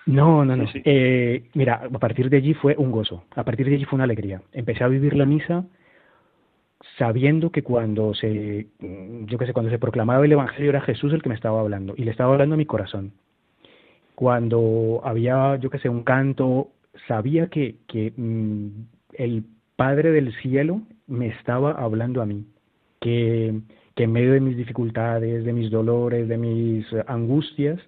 [0.05, 0.65] No, no, no.
[0.85, 4.05] Eh, mira, a partir de allí fue un gozo, a partir de allí fue una
[4.05, 4.41] alegría.
[4.53, 5.65] Empecé a vivir la misa
[6.97, 11.21] sabiendo que cuando se, yo qué sé, cuando se proclamaba el Evangelio era Jesús el
[11.21, 13.13] que me estaba hablando y le estaba hablando a mi corazón.
[14.15, 16.69] Cuando había, yo qué sé, un canto,
[17.07, 18.67] sabía que, que mm,
[19.13, 19.43] el
[19.75, 22.45] Padre del Cielo me estaba hablando a mí,
[22.99, 23.59] que,
[23.95, 27.79] que en medio de mis dificultades, de mis dolores, de mis angustias,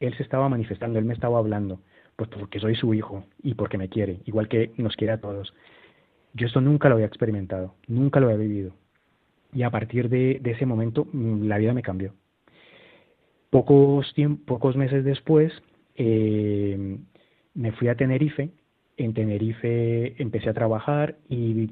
[0.00, 1.80] él se estaba manifestando, Él me estaba hablando,
[2.16, 5.54] pues porque soy su hijo y porque me quiere, igual que nos quiere a todos.
[6.36, 8.72] Yo esto nunca lo había experimentado, nunca lo había vivido.
[9.54, 12.12] Y a partir de, ese momento mm, la vida me cambió.
[13.48, 15.52] Pocos, pocos meses después
[15.94, 16.98] eh,
[17.54, 18.50] me fui a Tenerife.
[18.98, 21.70] En Tenerife empecé a trabajar y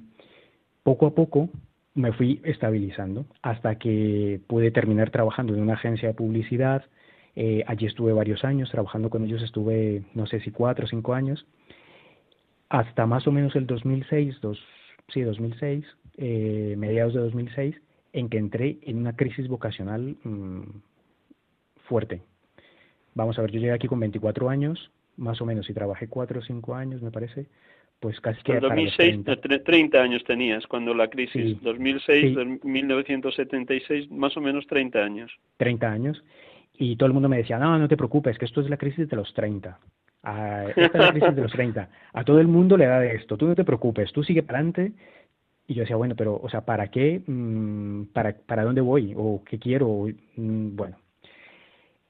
[0.83, 1.51] poco a poco
[1.95, 6.85] me fui estabilizando hasta que pude terminar trabajando en una agencia de publicidad
[7.37, 11.15] eh, allí estuve varios años, trabajando con ellos estuve, no sé si cuatro o cinco
[11.15, 11.45] años,
[12.69, 14.59] hasta más o menos el 2006, dos,
[15.13, 15.85] sí, 2006,
[16.17, 17.81] eh, mediados de 2006,
[18.13, 20.63] en que entré en una crisis vocacional mm,
[21.89, 22.23] fuerte.
[23.15, 26.41] Vamos a ver, yo llegué aquí con 24 años, más o menos, y trabajé cuatro
[26.41, 27.47] o cinco años, me parece,
[28.01, 28.55] pues casi que...
[28.55, 29.21] En 2006,
[29.65, 30.03] 30.
[30.03, 35.33] años tenías cuando la crisis, 2006, 1976, más o menos 30 años.
[35.59, 36.25] 30 años
[36.77, 39.09] y todo el mundo me decía, no, no te preocupes, que esto es la crisis
[39.09, 39.79] de los 30.
[40.25, 41.89] Ah, esta es la crisis de los 30.
[42.13, 44.59] A todo el mundo le da de esto, tú no te preocupes, tú sigue para
[44.59, 44.93] adelante.
[45.67, 47.23] Y yo decía, bueno, pero, o sea, ¿para qué?
[47.27, 49.15] Mm, ¿Para, para dónde voy?
[49.17, 50.07] ¿O qué quiero?
[50.37, 50.97] Mm, bueno,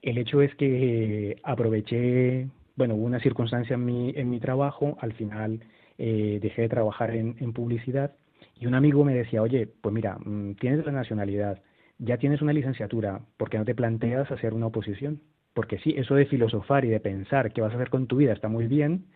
[0.02, 5.12] el hecho es que aproveché, bueno, hubo una circunstancia en mi, en mi trabajo, al
[5.14, 5.60] final
[5.98, 8.12] eh, dejé de trabajar en, en publicidad
[8.60, 11.62] y un amigo me decía, oye, pues mira, mm, tienes la nacionalidad,
[11.98, 15.20] ya tienes una licenciatura, ¿por qué no te planteas hacer una oposición?
[15.54, 18.32] Porque sí, eso de filosofar y de pensar qué vas a hacer con tu vida
[18.32, 19.06] está muy bien,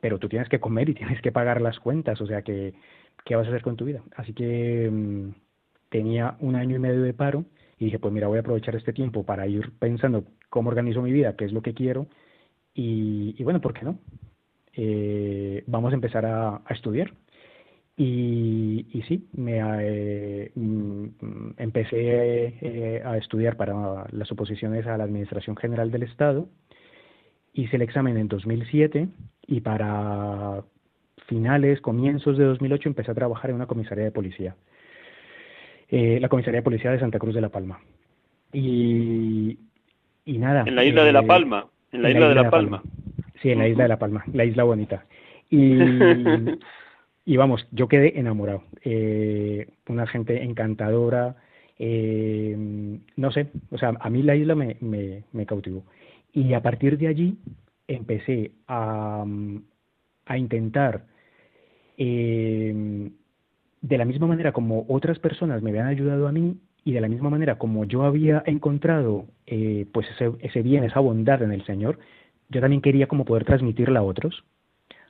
[0.00, 2.74] pero tú tienes que comer y tienes que pagar las cuentas, o sea que,
[3.24, 4.02] ¿qué vas a hacer con tu vida?
[4.16, 5.30] Así que mm,
[5.90, 7.44] tenía un año y medio de paro
[7.78, 11.12] y dije, pues mira, voy a aprovechar este tiempo para ir pensando cómo organizo mi
[11.12, 12.06] vida, qué es lo que quiero
[12.74, 13.98] y, bueno, ¿por qué no?
[14.74, 17.12] Eh, vamos a empezar a estudiar.
[18.00, 21.06] Y, y sí, me, eh, mm,
[21.56, 26.48] empecé eh, a estudiar para las oposiciones a la Administración General del Estado.
[27.54, 29.08] Hice el examen en 2007
[29.48, 30.62] y para
[31.26, 34.54] finales, comienzos de 2008 empecé a trabajar en una comisaría de policía,
[35.88, 37.80] eh, la comisaría de policía de Santa Cruz de la Palma.
[38.52, 39.58] Y,
[40.24, 40.62] y nada.
[40.68, 41.66] En la isla de la Palma.
[41.90, 42.80] En la, isla, de la, Palma.
[43.42, 45.04] Sí, en la isla de la Palma, la isla bonita.
[45.50, 45.78] Y,
[47.28, 48.62] Y vamos, yo quedé enamorado.
[48.82, 51.36] Eh, una gente encantadora.
[51.78, 52.56] Eh,
[53.16, 55.84] no sé, o sea, a mí la isla me, me, cautivó.
[56.32, 57.36] Y a partir de allí
[57.86, 59.26] empecé a,
[60.24, 61.04] a intentar,
[61.98, 63.10] eh,
[63.82, 67.08] de la misma manera como otras personas me habían ayudado a mí, y de la
[67.08, 69.26] misma manera como yo había encontrado
[69.92, 71.98] pues ese, ese bien, esa bondad en el Señor,
[72.48, 74.44] yo también quería como poder transmitirla a otros.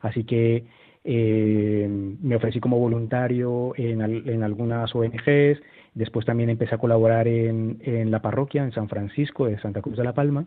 [0.00, 0.66] Así que
[1.04, 1.88] eh,
[2.20, 5.60] me ofrecí como voluntario en, en, algunas ONGs,
[5.94, 9.96] después también empecé a colaborar en, en, la parroquia en San Francisco de Santa Cruz
[9.96, 10.46] de la Palma.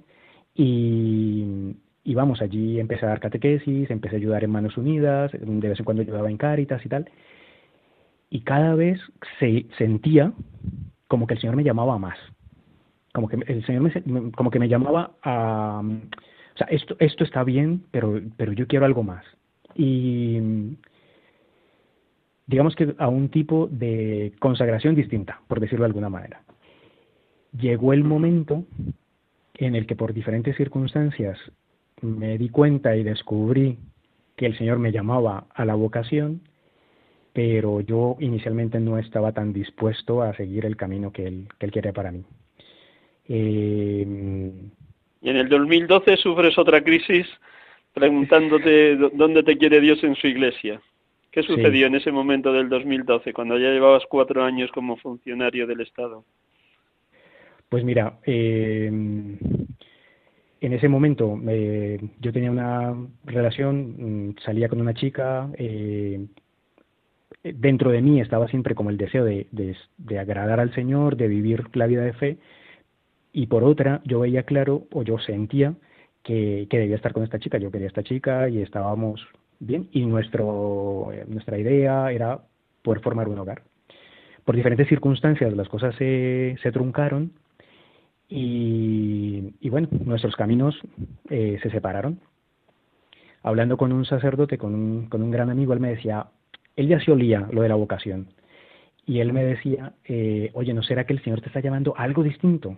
[0.53, 1.75] Y,
[2.13, 5.85] vamos, allí empecé a dar catequesis, empecé a ayudar en Manos Unidas, de vez en
[5.85, 7.09] cuando ayudaba en Cáritas y tal,
[8.29, 8.99] y cada vez
[9.39, 10.33] se sentía
[11.07, 12.17] como que el Señor me llamaba más,
[13.13, 17.43] como que el Señor me, como que me llamaba a, o sea, esto, esto está
[17.43, 19.25] bien, pero, pero yo quiero algo más
[19.75, 20.39] y
[22.47, 26.41] digamos que a un tipo de consagración distinta, por decirlo de alguna manera.
[27.57, 28.65] Llegó el momento
[29.55, 31.37] en el que por diferentes circunstancias
[32.01, 33.77] me di cuenta y descubrí
[34.35, 36.41] que el Señor me llamaba a la vocación,
[37.33, 41.93] pero yo inicialmente no estaba tan dispuesto a seguir el camino que Él, que quiere
[41.93, 42.23] para mí.
[43.29, 44.51] Eh,
[45.21, 47.27] y en el 2012 sufres otra crisis
[47.93, 50.81] preguntándote dónde te quiere Dios en su iglesia.
[51.31, 55.81] ¿Qué sucedió en ese momento del 2012, cuando ya llevabas cuatro años como funcionario del
[55.81, 56.25] Estado?
[57.69, 58.87] Pues mira, eh,
[60.61, 66.27] en ese momento eh, yo tenía una relación, mm, salía con una chica, eh,
[67.43, 71.63] dentro de mí estaba siempre como el deseo de, de, agradar al Señor, de vivir
[71.73, 72.37] la vida de fe,
[73.33, 75.73] y por otra yo veía claro, o yo sentía,
[76.23, 77.57] que, debía estar con esta chica.
[77.57, 79.25] Yo quería esta chica y estábamos
[79.59, 82.41] bien y nuestro, eh, nuestra idea era
[82.81, 83.63] poder formar un hogar.
[84.45, 87.31] Por diferentes circunstancias las cosas se, se truncaron
[88.27, 90.79] y, y, bueno, nuestros caminos
[91.29, 92.19] eh, se separaron.
[93.43, 96.27] hablando con un sacerdote, con un, con un gran amigo, él me decía,
[96.75, 98.27] él ya se olía lo de la vocación.
[99.05, 102.03] Y él me decía, eh, oye, ¿no será que el Señor te está llamando a
[102.03, 102.77] algo distinto?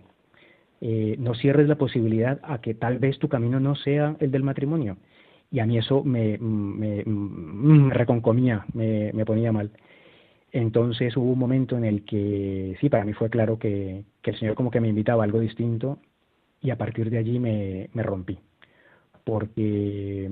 [0.86, 4.42] Eh, no cierres la posibilidad a que tal vez tu camino no sea el del
[4.42, 4.98] matrimonio.
[5.50, 9.70] Y a mí eso me, me, me reconcomía, me, ponía mal.
[10.52, 14.38] Entonces hubo un momento en el que sí, para mí fue claro que, que el
[14.38, 15.98] Señor como que me invitaba a algo distinto
[16.60, 18.38] y a partir de allí me, me rompí.
[19.24, 20.30] Porque,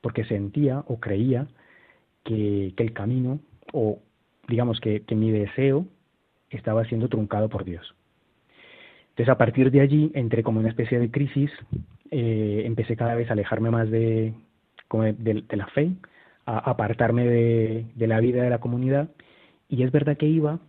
[0.00, 1.48] porque sentía o creía
[2.22, 3.40] que, que el camino,
[3.72, 3.98] o
[4.46, 5.86] digamos que, que mi deseo,
[6.50, 7.97] estaba siendo truncado por Dios.
[9.18, 11.50] Entonces, a partir de allí entré como una especie de crisis,
[12.12, 14.32] eh, empecé cada vez a alejarme más de,
[15.50, 15.90] la fe,
[16.46, 19.10] a apartarme de, la vida de la comunidad,
[19.68, 20.60] y es verdad que iba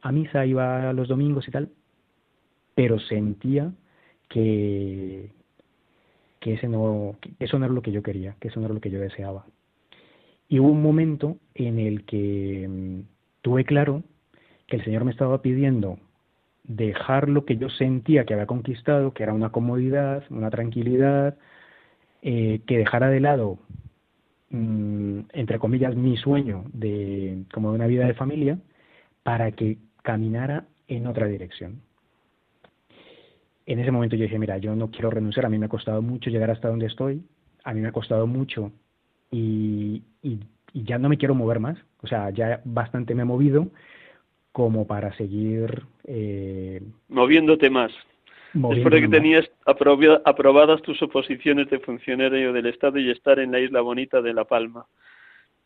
[0.00, 1.70] a misa, iba los domingos y tal,
[2.76, 3.72] pero sentía
[4.28, 5.32] que,
[6.38, 8.74] que, ese no, que eso no era lo que yo quería, que eso no era
[8.76, 9.44] lo que yo deseaba.
[10.48, 13.00] Y hubo un momento en el que mm,
[13.42, 14.04] tuve claro
[14.68, 15.98] que el Señor me estaba pidiendo
[16.68, 21.36] dejar lo que yo sentía que había conquistado, que era una comodidad, una tranquilidad,
[22.22, 23.58] eh, que dejara de lado,
[24.50, 28.58] mm, entre comillas, mi sueño de como de una vida de familia,
[29.22, 31.80] para que caminara en otra dirección.
[33.66, 36.02] En ese momento yo dije, mira, yo no quiero renunciar, a mí me ha costado
[36.02, 37.22] mucho llegar hasta donde estoy,
[37.64, 38.72] a mí me ha costado mucho
[39.30, 40.40] y, y
[40.74, 43.68] ya no me quiero mover más, o sea, ya bastante me he movido,
[44.52, 45.84] como para seguir...
[46.10, 47.92] Eh, Moviéndote más.
[48.54, 53.60] Después de que tenías aprobadas tus oposiciones de funcionario del Estado y estar en la
[53.60, 54.86] isla bonita de La Palma.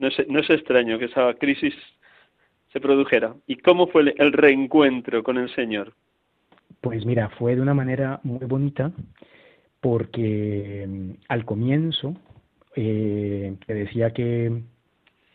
[0.00, 1.74] No es, no es extraño que esa crisis
[2.72, 3.34] se produjera.
[3.46, 5.92] ¿Y cómo fue el reencuentro con el Señor?
[6.80, 8.90] Pues mira, fue de una manera muy bonita
[9.80, 12.16] porque mm, al comienzo
[12.74, 14.62] eh, te decía que,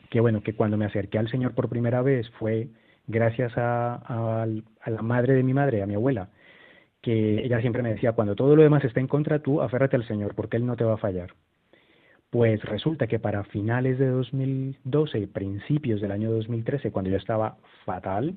[0.10, 2.68] que bueno que cuando me acerqué al Señor por primera vez fue
[3.08, 4.46] gracias a,
[4.86, 6.30] la madre de mi madre, a mi abuela,
[7.02, 10.08] que ella siempre me decía, cuando todo lo demás está en contra, tú aférrate al
[10.08, 11.34] Señor, porque Él no te va a fallar.
[12.30, 17.58] Pues resulta que para finales de 2012 y principios del año 2013, cuando yo estaba
[17.86, 18.36] fatal,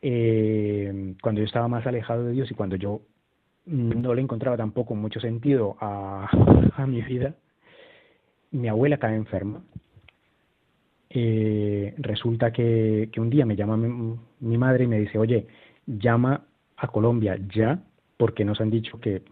[0.00, 3.02] eh, cuando yo estaba más alejado de Dios y cuando yo
[3.66, 6.28] no le encontraba tampoco mucho sentido a
[6.88, 7.34] mi vida,
[8.50, 9.62] mi abuela cae enferma
[11.14, 15.46] eh, resulta que, un día me llama mi, madre y me dice, oye,
[15.86, 16.46] llama
[16.76, 17.82] a Colombia ya,
[18.16, 19.22] porque nos han dicho que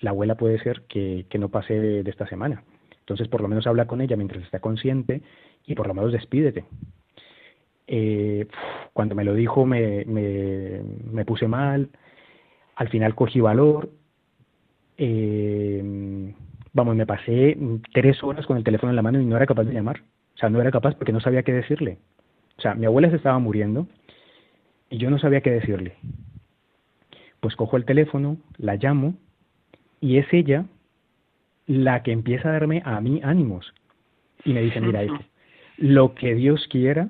[0.00, 2.64] la abuela puede ser que, no pase de, esta semana.
[3.00, 5.20] Entonces, por lo menos habla con ella mientras está consciente
[5.66, 6.64] y por lo menos despídete.
[7.86, 8.46] Eh,
[8.94, 11.90] cuando me lo dijo me, me, puse mal,
[12.76, 13.90] al final cogí valor,
[14.96, 16.32] eh,
[16.72, 17.58] vamos, me pasé
[17.92, 20.02] tres horas con el teléfono en la mano y no era capaz de llamar.
[20.36, 21.98] O sea, no era capaz porque no sabía qué decirle.
[22.58, 23.86] O sea, mi abuela se estaba muriendo
[24.90, 25.94] y yo no sabía qué decirle.
[27.40, 29.14] Pues cojo el teléfono, la llamo
[30.00, 30.66] y es ella
[31.66, 33.72] la que empieza a darme a mí ánimos.
[34.44, 35.18] Y me dice, mira, hijo,
[35.78, 37.08] lo que Dios quiera,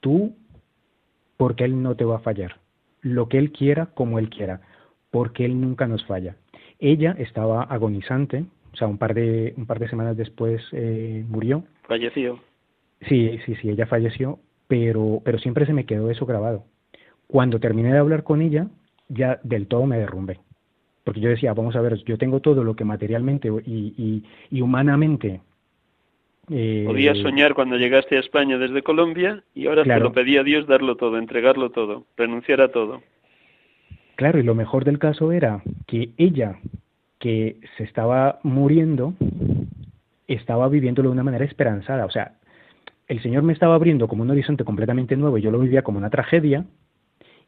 [0.00, 0.34] tú,
[1.36, 2.56] porque Él no te va a fallar.
[3.00, 4.60] Lo que Él quiera, como Él quiera,
[5.10, 6.36] porque Él nunca nos falla.
[6.80, 11.64] Ella estaba agonizante, o sea, un par de, un par de semanas después eh, murió.
[11.86, 12.40] Falleció.
[13.08, 16.64] Sí, sí, sí, ella falleció, pero, pero siempre se me quedó eso grabado.
[17.26, 18.68] Cuando terminé de hablar con ella,
[19.08, 20.40] ya del todo me derrumbé.
[21.04, 25.42] Porque yo decía, vamos a ver, yo tengo todo lo que materialmente y, y, humanamente
[26.50, 30.44] eh, Podías soñar cuando llegaste a España desde Colombia y ahora se lo pedía a
[30.44, 33.02] Dios darlo todo, entregarlo todo, renunciar a todo.
[34.16, 36.58] Claro, y lo mejor del caso era que ella,
[37.18, 39.14] que se estaba muriendo,
[40.26, 42.04] estaba viviéndolo de una manera esperanzada.
[42.06, 42.34] O sea,
[43.08, 45.98] el Señor me estaba abriendo como un horizonte completamente nuevo y yo lo vivía como
[45.98, 46.64] una tragedia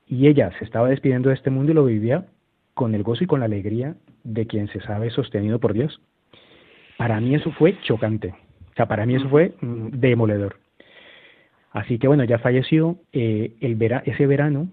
[0.06, 2.26] y ella se estaba despidiendo de este mundo y lo vivía
[2.74, 6.00] con el gozo y con la alegría de quien se sabe sostenido por Dios.
[6.98, 8.34] Para mí eso fue chocante.
[8.72, 10.56] O sea, para mí eso fue mm, demoledor.
[11.72, 12.98] Así que bueno, ya falleció.
[13.12, 14.68] Eh, el ese verano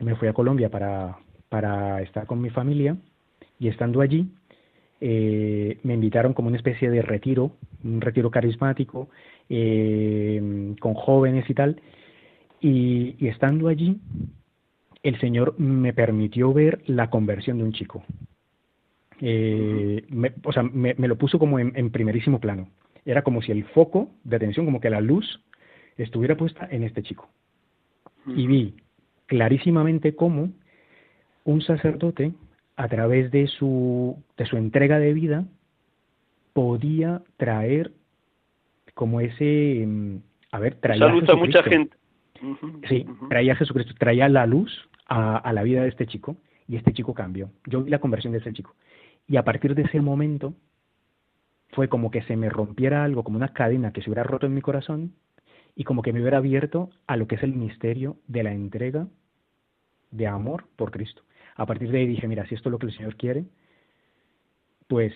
[0.00, 1.18] me fui a Colombia para,
[1.48, 2.96] para estar con mi familia
[3.58, 4.28] y estando allí
[5.00, 7.52] eh, me invitaron como una especie de retiro,
[7.84, 9.08] un retiro carismático
[9.48, 11.80] eh, con jóvenes y tal,
[12.60, 14.00] y, estando allí
[15.04, 18.04] el Señor me permitió ver la conversión de un chico.
[19.20, 20.04] Eh,
[20.44, 22.68] o sea, me, lo puso como en, primerísimo plano.
[23.04, 25.40] Era como si el foco de atención, como que la luz
[25.96, 27.28] estuviera puesta en este chico.
[28.26, 28.74] Y vi
[29.26, 30.50] clarísimamente cómo
[31.44, 32.32] un sacerdote
[32.78, 35.44] a través de su, de su entrega de vida,
[36.52, 37.90] podía traer
[38.94, 40.16] como ese, mm,
[40.52, 41.96] a ver, traía a, mucha gente.
[42.88, 46.36] sí, traía a Jesucristo, traía la luz a, a, la vida de este chico
[46.68, 47.50] y este chico cambió.
[47.66, 48.76] Yo vi la conversión de ese chico.
[49.26, 50.54] Y a partir de ese momento
[51.72, 54.54] fue como que se me rompiera algo, como una cadena que se hubiera roto en
[54.54, 55.14] mi corazón
[55.74, 59.08] y como que me hubiera abierto a lo que es el misterio de la entrega
[60.12, 61.22] de amor por Cristo.
[61.58, 63.44] A partir de ahí dije, mira, si esto es lo que el Señor quiere,
[64.86, 65.12] pues...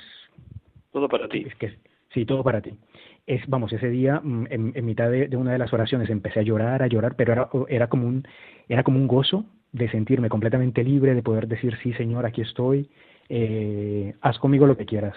[0.93, 1.45] Todo para ti.
[1.47, 1.79] Es que,
[2.13, 2.73] sí, todo para ti.
[3.27, 6.83] Es, vamos, ese día, mm, en, mitad de, una de las oraciones, empecé a llorar,
[6.83, 8.27] a llorar, pero era, era, como un,
[8.69, 12.91] era como un gozo de sentirme completamente libre, de poder decir, sí, Señor, aquí estoy,
[13.29, 15.17] eh, haz conmigo lo que quieras.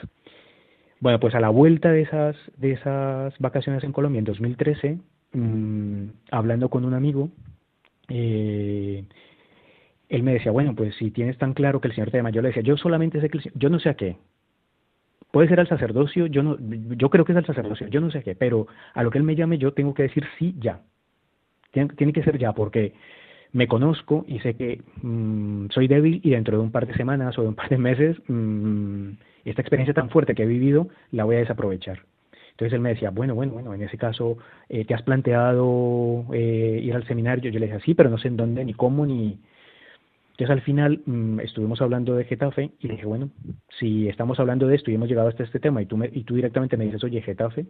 [0.99, 4.99] Bueno, pues a la vuelta de esas, de esas vacaciones en Colombia, en 2013,
[5.33, 7.29] mm, hablando con un amigo,
[8.09, 9.03] eh,
[10.09, 12.41] él me decía, bueno, pues si tienes tan claro que el Señor te llama, yo
[12.41, 14.17] le decía, yo solamente sé que el Señor, yo no sé a qué.
[15.31, 16.57] Puede ser al sacerdocio, yo no,
[16.95, 19.17] yo creo que es al sacerdocio, yo no sé a qué, pero a lo que
[19.17, 20.81] él me llame yo tengo que decir sí ya.
[21.71, 22.93] Tiene, que ser ya, porque
[23.51, 27.37] me conozco y sé que mm, soy débil y dentro de un par de semanas
[27.37, 29.09] o de un par de meses mm,
[29.43, 31.99] esta experiencia tan fuerte que he vivido la voy a desaprovechar.
[32.51, 34.37] Entonces él me decía, bueno, bueno, bueno, en ese caso,
[34.69, 37.51] eh, ¿te has planteado eh, ir al seminario?
[37.51, 39.37] Yo le decía, sí, pero no sé en dónde, ni cómo, ni...
[40.37, 43.29] Entonces al final mm, estuvimos hablando de Getafe y dije, bueno,
[43.79, 46.35] si estamos hablando de esto y hemos llegado hasta este tema y tú, y tú
[46.35, 47.65] directamente me dices, oye, Getafe,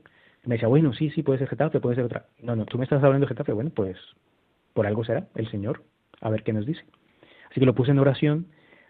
[0.45, 2.25] me decía, bueno, sí, sí, puede ser Getafe, puede ser otra.
[2.41, 3.97] No, no, tú me estás hablando de Getafe, bueno, pues
[4.73, 5.83] por algo será el Señor,
[6.21, 6.81] a ver qué nos dice.
[7.51, 8.47] Así que lo puse en oración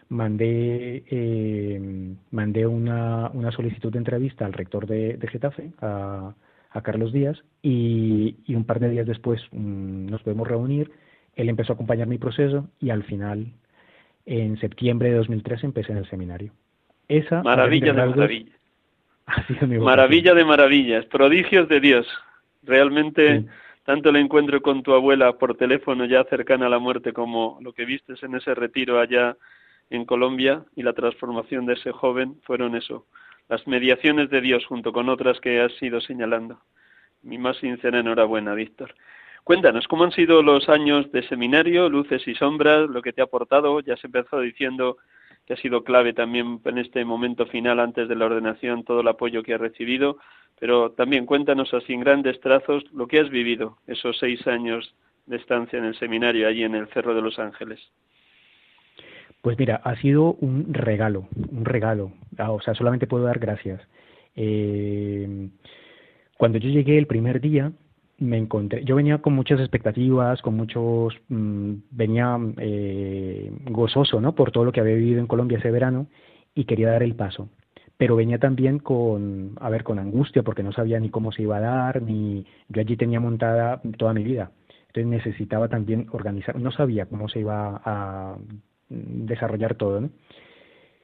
[0.08, 6.34] mandé, eh, mandé una, una, solicitud de entrevista al rector de, Getafe, a,
[6.82, 10.90] Carlos Díaz, y, y, un par de días después mm, nos podemos reunir.
[11.34, 13.52] Él empezó a acompañar mi proceso y al final,
[14.26, 16.52] en septiembre de 2013, empecé en el seminario.
[17.08, 18.52] Esa maravilla de maravilla.
[19.80, 22.06] Maravilla de maravillas, prodigios de Dios.
[22.62, 23.44] Realmente,
[23.84, 27.72] tanto el encuentro con tu abuela por teléfono ya cercana a la muerte como lo
[27.72, 29.36] que vistes en ese retiro allá
[29.90, 33.06] en Colombia y la transformación de ese joven fueron eso,
[33.48, 36.60] las mediaciones de Dios junto con otras que has ido señalando.
[37.22, 38.94] Mi más sincera enhorabuena, Víctor.
[39.46, 43.26] Cuéntanos, ¿cómo han sido los años de seminario, luces y sombras, lo que te ha
[43.26, 43.78] aportado?
[43.78, 44.96] Ya se empezó diciendo
[45.46, 49.06] que ha sido clave también en este momento final antes de la ordenación todo el
[49.06, 50.18] apoyo que has recibido,
[50.58, 55.36] pero también cuéntanos así en grandes trazos lo que has vivido esos seis años de
[55.36, 57.78] estancia en el seminario allí en el Cerro de los Ángeles.
[59.42, 62.10] Pues mira, ha sido un regalo, un regalo.
[62.36, 63.80] Ah, o sea, solamente puedo dar gracias.
[64.34, 65.50] Eh,
[66.36, 67.70] cuando yo llegué el primer día,
[68.18, 74.34] me encontré, yo venía con muchas expectativas, con muchos, mm, venía eh, gozoso, ¿no?
[74.34, 76.06] Por todo lo que había vivido en Colombia ese verano
[76.54, 77.48] y quería dar el paso.
[77.98, 81.58] Pero venía también con, a ver, con angustia porque no sabía ni cómo se iba
[81.58, 84.50] a dar, ni yo allí tenía montada toda mi vida.
[84.88, 88.36] Entonces necesitaba también organizar, no sabía cómo se iba a
[88.88, 90.00] desarrollar todo.
[90.00, 90.10] ¿no?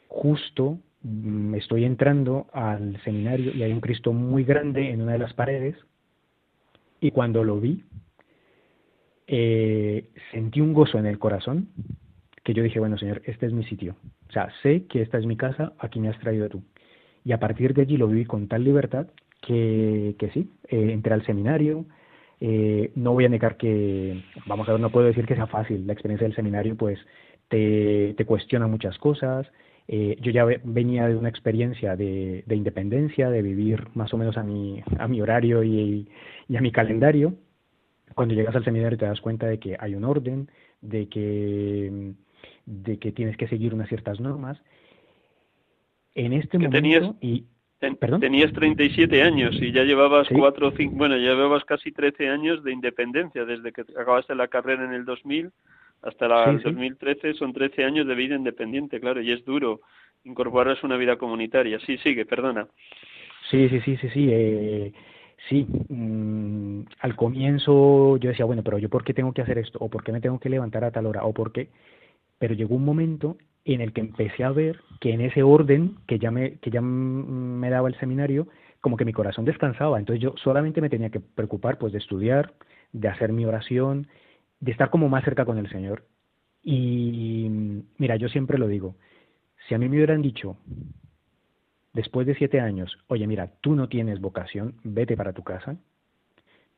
[0.08, 5.18] Justo mm, estoy entrando al seminario y hay un Cristo muy grande en una de
[5.18, 5.76] las paredes
[7.02, 7.84] y cuando lo vi
[9.26, 11.68] eh, sentí un gozo en el corazón
[12.42, 13.96] que yo dije, bueno Señor, este es mi sitio.
[14.28, 16.62] O sea, sé que esta es mi casa, aquí me has traído tú.
[17.24, 19.08] Y a partir de allí lo viví con tal libertad
[19.42, 21.84] que, que sí, eh, entré al seminario,
[22.40, 25.86] eh, no voy a negar que, vamos a ver, no puedo decir que sea fácil.
[25.86, 26.98] La experiencia del seminario, pues,
[27.46, 29.46] te, cuestiona muchas cosas.
[29.94, 34.42] Eh, yo ya venía de una experiencia de, independencia, de vivir más o menos a
[34.42, 36.08] mi, a mi horario y,
[36.56, 37.34] a mi calendario.
[38.14, 42.14] Cuando llegas al seminario te das cuenta de que hay un orden, de que,
[42.64, 44.58] de que tienes que seguir unas ciertas normas.
[46.14, 46.78] En este momento...
[46.78, 47.44] Tenías, y,
[48.00, 48.20] ¿perdón?
[48.20, 52.72] tenías 37 años y ya llevabas cuatro, cinco, bueno, ya llevabas casi 13 años de
[52.72, 55.52] independencia desde que acabaste la carrera en el 2000
[56.02, 59.80] hasta el 2013 son 13 años de vida independiente, claro, y es duro
[60.24, 61.78] incorporarse a una vida comunitaria.
[61.80, 62.66] Sí, sigue, perdona.
[63.50, 64.28] Sí, sí, sí, sí, sí.
[64.30, 64.92] Eh,
[65.48, 69.78] sí, mm, al comienzo yo decía, bueno, pero yo por qué tengo que hacer esto,
[69.80, 71.68] o por qué me tengo que levantar a tal hora, o por qué.
[72.38, 76.18] Pero llegó un momento en el que empecé a ver que en ese orden que
[76.18, 78.48] ya me, que ya me daba el seminario,
[78.80, 79.98] como que mi corazón descansaba.
[79.98, 82.52] Entonces yo solamente me tenía que preocupar pues de estudiar,
[82.92, 84.08] de hacer mi oración,
[84.62, 86.06] de estar como más cerca con el Señor.
[86.62, 87.48] Y
[87.98, 88.94] mira, yo siempre lo digo,
[89.66, 90.56] si a mí me hubieran dicho,
[91.92, 95.76] después de siete años, oye, mira, tú no tienes vocación, vete para tu casa,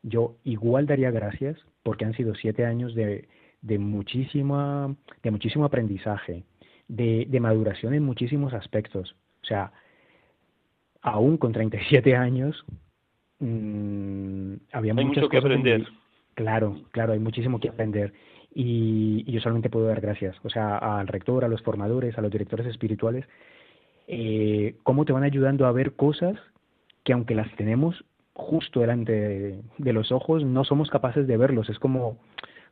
[0.03, 3.29] yo igual daría gracias porque han sido siete años de,
[3.61, 6.45] de, muchísima, de muchísimo aprendizaje,
[6.89, 9.15] de, de maduración en muchísimos aspectos.
[9.43, 9.73] O sea,
[11.03, 12.65] aún con 37 años,
[13.41, 15.87] mmm, había hay mucho que aprender.
[16.35, 18.13] Claro, claro, hay muchísimo que aprender.
[18.55, 22.31] Y, yo solamente puedo dar gracias, o sea, al rector, a los formadores, a los
[22.31, 23.27] directores espirituales,
[24.07, 26.39] eh, cómo te van ayudando a ver cosas
[27.05, 31.69] que aunque las tenemos justo delante de, los ojos, no somos capaces de verlos.
[31.69, 32.19] Es como,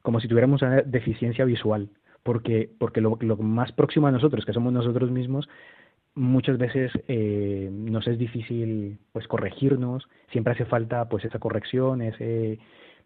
[0.03, 1.89] como si tuviéramos una deficiencia visual,
[2.23, 5.49] porque, porque lo, lo más próximo a nosotros, que somos nosotros mismos,
[6.15, 12.59] muchas veces eh, nos es difícil pues corregirnos, siempre hace falta pues esa corrección, ese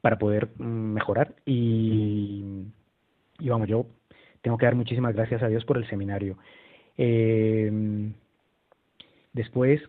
[0.07, 2.45] para poder mm, mejorar y,
[3.41, 3.87] y vamos, yo
[4.41, 6.39] tengo que dar muchísimas gracias a Dios por el seminario.
[6.97, 8.13] Eh,
[9.33, 9.83] después,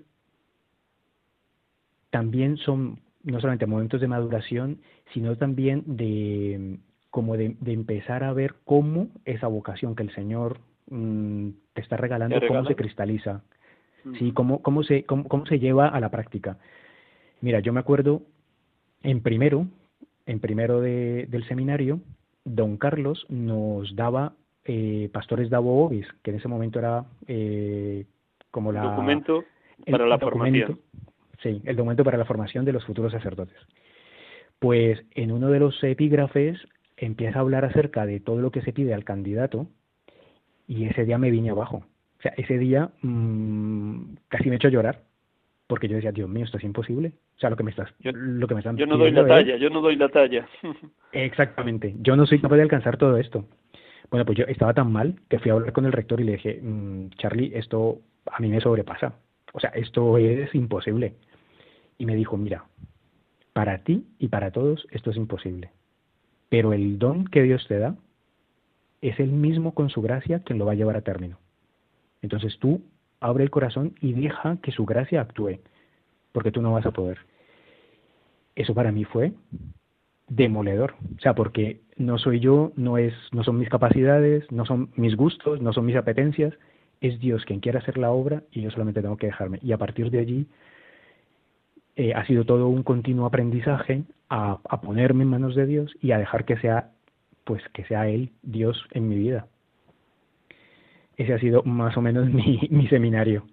[2.09, 4.79] también son no solamente momentos de maduración,
[5.13, 6.79] sino también de
[7.11, 12.39] como de, empezar a ver cómo esa vocación que el Señor mm, te está regalando,
[12.47, 13.43] cómo se cristaliza,
[14.17, 16.57] sí, cómo, cómo, se, cómo, se lleva a la práctica.
[17.39, 18.23] Mira, yo me acuerdo
[19.03, 19.67] en primero,
[20.27, 22.01] en primero del seminario,
[22.43, 24.33] don Carlos nos daba
[24.65, 28.05] eh, Pastores Davo Obis, que en ese momento era eh,
[28.51, 28.83] como la...
[28.83, 29.43] Documento
[29.89, 30.79] para la formación.
[31.41, 33.57] Sí, el documento para la formación de los futuros sacerdotes.
[34.59, 36.59] Pues en uno de los epígrafes
[36.97, 39.67] empieza a hablar acerca de todo lo que se pide al candidato
[40.67, 41.85] y ese día me vine abajo.
[42.17, 45.06] O sea, ese día mmm, casi me he hecho llorar
[45.67, 47.13] porque yo decía, Dios mío, esto es imposible.
[47.35, 49.27] O sea, lo que me estás, yo, lo que me están Yo no doy la
[49.27, 50.47] talla, yo no doy la talla.
[51.11, 53.45] Exactamente, yo no soy capaz de alcanzar todo esto.
[54.09, 56.33] Bueno, pues yo estaba tan mal que fui a hablar con el rector y le
[56.33, 57.99] dije, mmm, Charlie, esto
[58.31, 59.15] a mí me sobrepasa.
[59.53, 61.15] O sea, esto es imposible.
[61.97, 62.65] Y me dijo, mira,
[63.53, 65.71] para ti y para todos esto es imposible.
[66.49, 67.95] Pero el don que Dios te da
[69.01, 71.37] es el mismo con su gracia quien lo va a llevar a término.
[72.21, 72.81] Entonces tú
[73.19, 75.59] abre el corazón y deja que su gracia actúe,
[76.31, 77.19] porque tú no vas a poder.
[78.55, 79.33] Eso para mí fue
[80.27, 84.89] demoledor, o sea, porque no soy yo, no es no son mis capacidades, no son
[84.95, 86.53] mis gustos, no son mis apetencias,
[87.01, 89.59] es Dios quien quiere hacer la obra y yo solamente tengo que dejarme.
[89.61, 90.47] Y a partir de allí
[91.95, 96.17] eh, ha sido todo un continuo aprendizaje a, ponerme en manos de Dios y a
[96.17, 96.91] dejar que sea,
[97.43, 99.47] pues que sea Él Dios en mi vida.
[101.17, 103.43] Ese ha sido más o menos mi, mi seminario.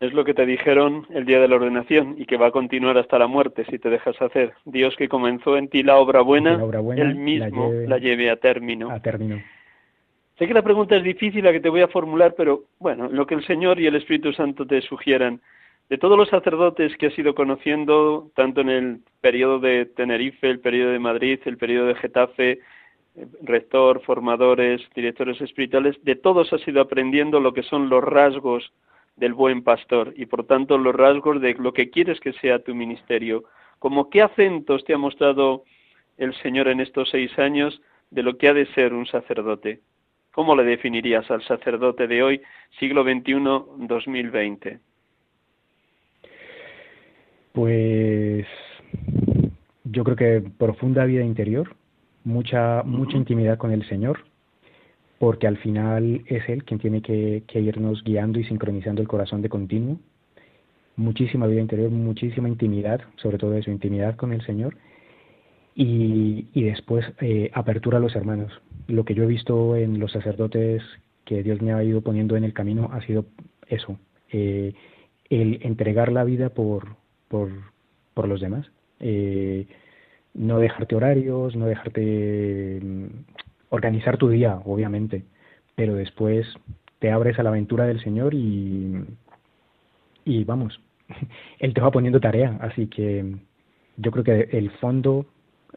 [0.00, 2.96] Es lo que te dijeron el día de la ordenación y que va a continuar
[2.98, 4.52] hasta la muerte si te dejas hacer.
[4.64, 6.60] Dios que comenzó en ti la obra buena,
[6.96, 8.90] Él mismo la lleve, a término.
[8.90, 9.42] A término.
[10.38, 13.26] Sé que la pregunta es difícil la que te voy a formular, pero bueno, lo
[13.26, 15.40] que el Señor y el Espíritu Santo te sugieran
[15.88, 20.60] de todos los sacerdotes que has ido conociendo, tanto en el periodo de Tenerife, el
[20.60, 22.60] periodo de Madrid, el periodo de Getafe,
[23.42, 28.72] rector, formadores, directores espirituales, de todos has ido aprendiendo lo que son los rasgos
[29.16, 32.74] del buen pastor y por tanto los rasgos de lo que quieres que sea tu
[32.74, 33.44] ministerio.
[33.78, 35.64] Como qué acentos te ha mostrado
[36.16, 39.80] el Señor en estos seis años de lo que ha de ser un sacerdote.
[40.32, 42.40] ¿Cómo le definirías al sacerdote de hoy,
[42.78, 43.34] siglo XXI,
[43.78, 44.78] 2020?
[47.52, 48.46] Pues
[49.84, 51.74] yo creo que profunda vida interior,
[52.28, 54.20] mucha, mucha intimidad con el Señor,
[55.18, 59.48] porque al final es Él quien tiene que, irnos guiando y sincronizando el corazón de
[59.48, 59.98] continuo.
[60.96, 64.76] Muchísima vida interior, muchísima intimidad, sobre todo eso, intimidad con el Señor.
[65.74, 68.52] Y, después eh, apertura a los hermanos.
[68.88, 70.82] Lo que yo he visto en los sacerdotes
[71.24, 73.26] que Dios me ha ido poniendo en el camino ha sido
[73.68, 73.98] eso,
[74.32, 74.74] eh,
[75.30, 76.96] el entregar la vida por,
[77.28, 77.50] por,
[78.14, 78.66] por los demás.
[79.00, 79.66] Eh,
[80.38, 83.06] no dejarte horarios, no dejarte mm,
[83.70, 85.24] organizar tu día, obviamente,
[85.74, 86.46] pero después
[87.00, 89.04] te abres a la aventura del Señor y,
[90.24, 90.80] y vamos,
[91.58, 93.36] Él te va poniendo tarea, así que
[93.96, 95.26] yo creo que el fondo,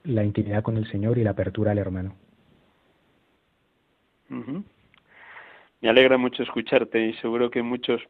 [0.03, 2.15] la intimidad con el Señor y la apertura al hermano.
[5.81, 8.01] Me alegra mucho escucharte y seguro que muchos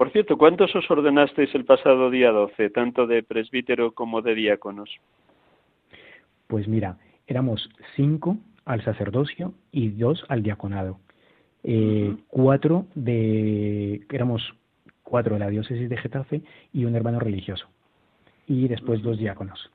[0.00, 4.88] por cierto, ¿cuántos os ordenasteis el pasado día 12, tanto de presbítero como de diáconos?
[6.50, 6.98] Pues mira,
[7.28, 10.98] éramos cinco al sacerdocio y dos al diaconado.
[11.62, 14.42] Eh, Cuatro de, éramos
[15.04, 16.42] cuatro de la diócesis de Getafe
[16.72, 17.68] y un hermano religioso.
[18.48, 19.70] Y después dos diáconos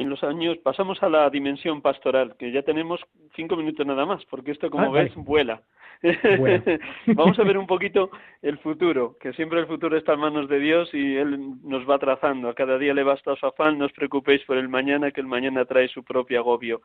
[0.00, 3.00] en los años pasamos a la dimensión pastoral, que ya tenemos
[3.34, 5.62] cinco minutos nada más, porque esto, como ah, ves, vuela.
[7.06, 8.10] Vamos a ver un poquito
[8.40, 11.98] el futuro, que siempre el futuro está en manos de Dios y Él nos va
[11.98, 12.48] trazando.
[12.48, 15.26] A cada día le basta su afán, no os preocupéis por el mañana, que el
[15.26, 16.80] mañana trae su propio agobio.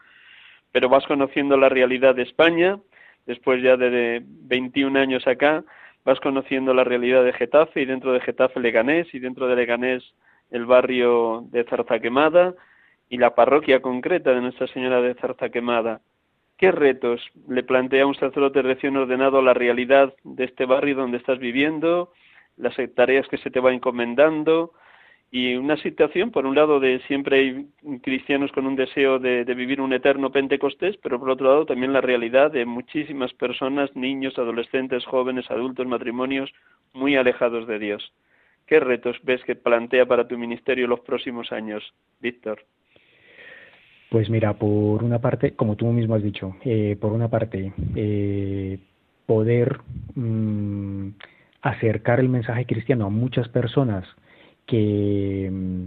[0.72, 2.80] Pero vas conociendo la realidad de España,
[3.26, 5.64] después ya de 21 años acá,
[6.04, 10.04] vas conociendo la realidad de Getafe y dentro de Getafe Leganés y dentro de Leganés
[10.52, 12.54] el barrio de Zarzaquemada
[13.10, 16.02] y la parroquia concreta de Nuestra Señora de Zarzaquemada.
[16.58, 21.40] ¿Qué retos le plantea un sacerdote recién ordenado la realidad de este barrio donde estás
[21.40, 22.14] viviendo,
[22.58, 24.72] las tareas que se te va encomendando
[25.32, 29.82] y una situación, por un lado, de siempre hay cristianos con un deseo de, vivir
[29.82, 35.04] un eterno Pentecostés, pero por otro lado también la realidad de muchísimas personas, niños, adolescentes,
[35.04, 36.54] jóvenes, adultos, matrimonios,
[36.94, 38.14] muy alejados de Dios.
[38.66, 41.84] ¿Qué retos ves que plantea para tu ministerio los próximos años,
[42.22, 42.64] Víctor?
[44.10, 48.80] Pues mira, por una parte, como tú mismo has dicho, eh, por una parte, eh,
[49.26, 49.80] poder
[50.16, 51.10] mm,
[51.62, 54.06] acercar el mensaje cristiano a muchas personas
[54.66, 55.86] que, mm,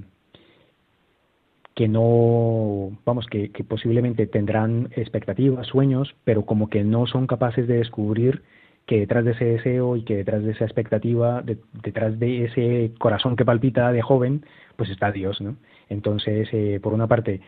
[1.79, 7.77] que no, vamos, que, posiblemente tendrán expectativas, sueños, pero como que no son capaces de
[7.77, 8.43] descubrir
[8.85, 11.45] que detrás de ese deseo y que detrás de esa expectativa,
[11.85, 14.45] detrás de ese corazón que palpita de joven,
[14.75, 15.55] pues está Dios, ¿no?
[15.89, 17.43] Entonces, eh, por una parte,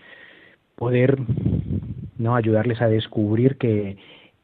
[0.80, 1.18] poder
[2.16, 3.98] no ayudarles a descubrir que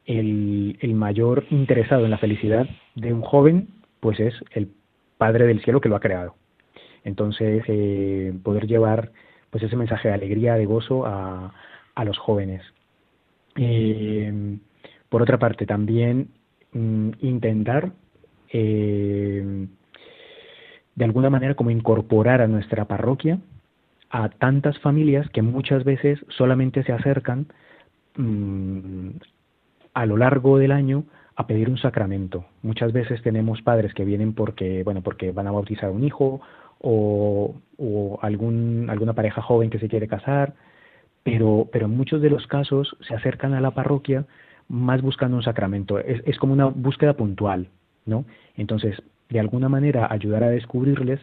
[0.05, 3.69] el, el, mayor interesado en la felicidad de un joven
[3.99, 4.69] pues es el
[5.17, 6.35] Padre del cielo que lo ha creado.
[7.03, 9.11] Entonces, eh, poder llevar
[9.49, 11.55] pues ese mensaje de alegría, de gozo a,
[11.95, 12.61] a los jóvenes.
[13.55, 14.59] Eh,
[15.09, 16.27] por otra parte, también
[16.71, 17.93] mm, intentar
[18.53, 19.67] eh,
[20.93, 23.39] de alguna manera como incorporar a nuestra parroquia
[24.09, 27.47] a tantas familias que muchas veces solamente se acercan
[28.15, 29.09] mm,
[29.93, 31.05] a lo largo del año
[31.35, 32.45] a pedir un sacramento.
[32.63, 36.41] Muchas veces tenemos padres que vienen porque, bueno, porque van a bautizar un hijo
[36.79, 40.55] o, o algún, alguna pareja joven que se quiere casar,
[41.23, 44.25] pero, pero en muchos de los casos se acercan a la parroquia
[44.67, 45.99] más buscando un sacramento.
[45.99, 47.67] Es, es como una búsqueda puntual,
[48.05, 48.25] ¿no?
[48.55, 51.19] Entonces, de alguna manera, ayudar a descubrirles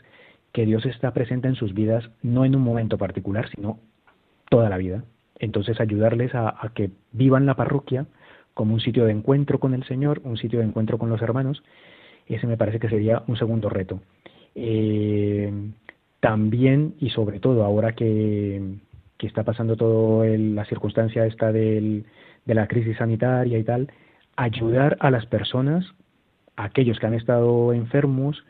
[0.55, 3.81] que Dios está presente en sus vidas no en un momento particular, sino
[4.49, 5.03] toda la vida.
[5.41, 8.07] Entonces ayudarles a, que vivan la parroquia
[8.55, 11.65] como un sitio de encuentro con el Señor, un sitio de encuentro con los hermanos,
[12.29, 14.01] ese me parece que sería un segundo reto.
[14.55, 15.53] Eh,
[16.21, 18.63] también y sobre todo ahora que,
[19.19, 22.05] está pasando toda la circunstancia esta del,
[22.45, 23.91] de la crisis sanitaria y tal,
[24.37, 25.87] ayudar a las personas,
[26.57, 28.45] a aquellos que han estado enfermos,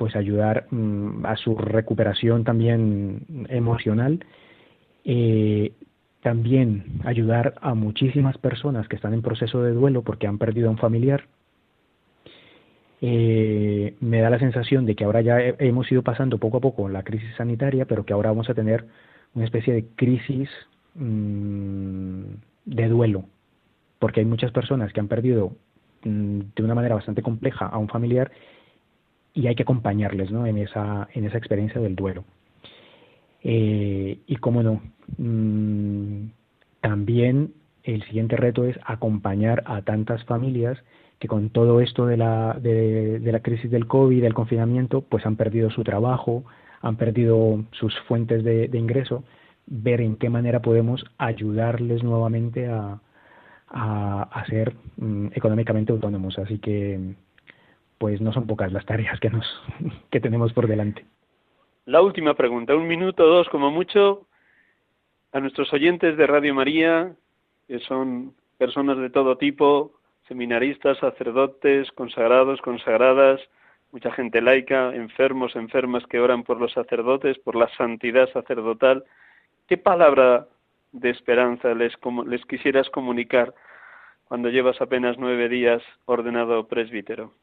[0.00, 4.24] pues ayudar mm, a su recuperación también emocional,
[5.04, 5.72] eh,
[6.22, 10.70] también ayudar a muchísimas personas que están en proceso de duelo porque han perdido a
[10.70, 11.24] un familiar.
[13.02, 16.88] Eh, me da la sensación de que ahora ya hemos ido pasando poco a poco
[16.88, 18.86] la crisis sanitaria, pero que ahora vamos a tener
[19.34, 20.48] una especie de crisis
[20.94, 22.22] mm,
[22.64, 23.26] de duelo,
[23.98, 25.52] porque hay muchas personas que han perdido
[26.04, 28.30] mm, de una manera bastante compleja a un familiar
[29.40, 30.46] y hay que acompañarles ¿no?
[30.46, 32.24] en, esa, en esa experiencia del duelo.
[33.42, 34.82] Eh, y cómo no,
[35.16, 36.26] mm,
[36.82, 40.76] también el siguiente reto es acompañar a tantas familias
[41.18, 45.36] que con todo esto de la, de, la crisis del COVID, del confinamiento, pues han
[45.36, 46.44] perdido su trabajo,
[46.82, 49.24] han perdido sus fuentes de, ingreso,
[49.66, 53.00] ver en qué manera podemos ayudarles nuevamente a,
[53.68, 56.38] a, ser mm, económicamente autónomos.
[56.38, 57.14] Así que
[58.00, 59.44] pues no son pocas las tareas que nos
[60.10, 61.04] que tenemos por delante.
[61.84, 64.26] La última pregunta, un minuto, dos como mucho,
[65.32, 67.12] a nuestros oyentes de Radio María,
[67.68, 69.92] que son personas de todo tipo,
[70.26, 73.38] seminaristas, sacerdotes, consagrados, consagradas,
[73.92, 79.04] mucha gente laica, enfermos, enfermas que oran por los sacerdotes, por la santidad sacerdotal.
[79.68, 80.46] ¿Qué palabra
[80.92, 81.92] de esperanza les,
[82.26, 83.52] les quisieras comunicar
[84.24, 87.34] cuando llevas apenas nueve días ordenado presbítero?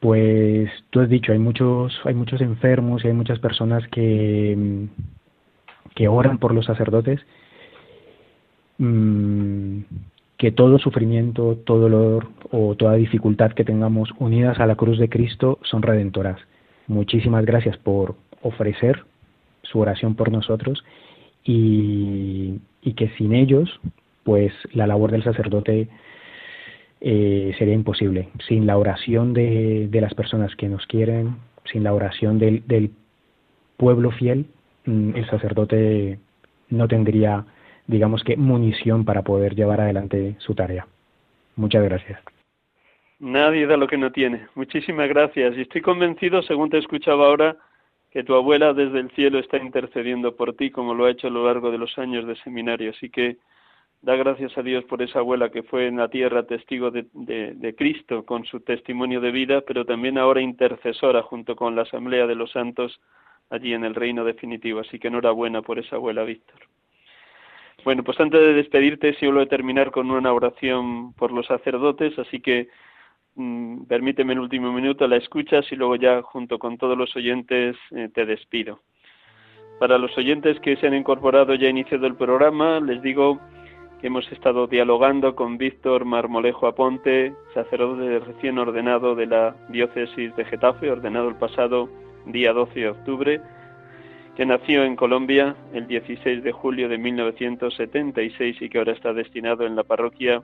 [0.00, 4.86] Pues tú has dicho, hay muchos, hay muchos enfermos y hay muchas personas que,
[5.94, 7.20] que oran por los sacerdotes,
[8.78, 9.80] mm,
[10.36, 15.08] que todo sufrimiento, todo dolor o toda dificultad que tengamos unidas a la cruz de
[15.08, 16.38] Cristo son redentoras.
[16.86, 19.04] Muchísimas gracias por ofrecer
[19.62, 20.84] su oración por nosotros
[21.42, 23.80] y, y que sin ellos,
[24.22, 25.88] pues la labor del sacerdote
[27.00, 28.28] eh, sería imposible.
[28.46, 32.90] Sin la oración de, las personas que nos quieren, sin la oración del, del
[33.76, 34.46] pueblo fiel,
[34.84, 36.18] mm, el sacerdote
[36.70, 37.44] no tendría,
[37.86, 40.86] digamos que, munición para poder llevar adelante su tarea.
[41.56, 42.20] Muchas gracias.
[43.20, 44.46] Nadie da lo que no tiene.
[44.54, 45.56] Muchísimas gracias.
[45.56, 47.56] Y estoy convencido, según te escuchaba ahora,
[48.12, 51.30] que tu abuela desde el cielo está intercediendo por ti, como lo ha hecho a
[51.30, 52.90] lo largo de los años de seminario.
[52.90, 53.36] Así que
[54.00, 57.74] Da gracias a Dios por esa abuela que fue en la tierra testigo de, de,
[57.74, 62.36] Cristo con su testimonio de vida, pero también ahora intercesora junto con la Asamblea de
[62.36, 63.00] los Santos
[63.50, 64.80] allí en el reino definitivo.
[64.80, 66.60] Así que enhorabuena por esa abuela, Víctor.
[67.84, 72.68] Bueno, pues antes de despedirte, a terminar con una oración por los sacerdotes, así que
[73.34, 77.76] mm, permíteme el último minuto, la escuchas y luego ya junto con todos los oyentes
[77.92, 78.80] eh, te despido.
[79.78, 83.40] Para los oyentes que se han incorporado ya iniciado el programa, les digo
[84.06, 90.90] hemos estado dialogando con Víctor Marmolejo Aponte, sacerdote recién ordenado de la diócesis de Getafe,
[90.90, 91.88] ordenado el pasado
[92.26, 93.40] día 12 de octubre,
[94.36, 99.66] que nació en Colombia el 16 de julio de 1976 y que ahora está destinado
[99.66, 100.42] en la parroquia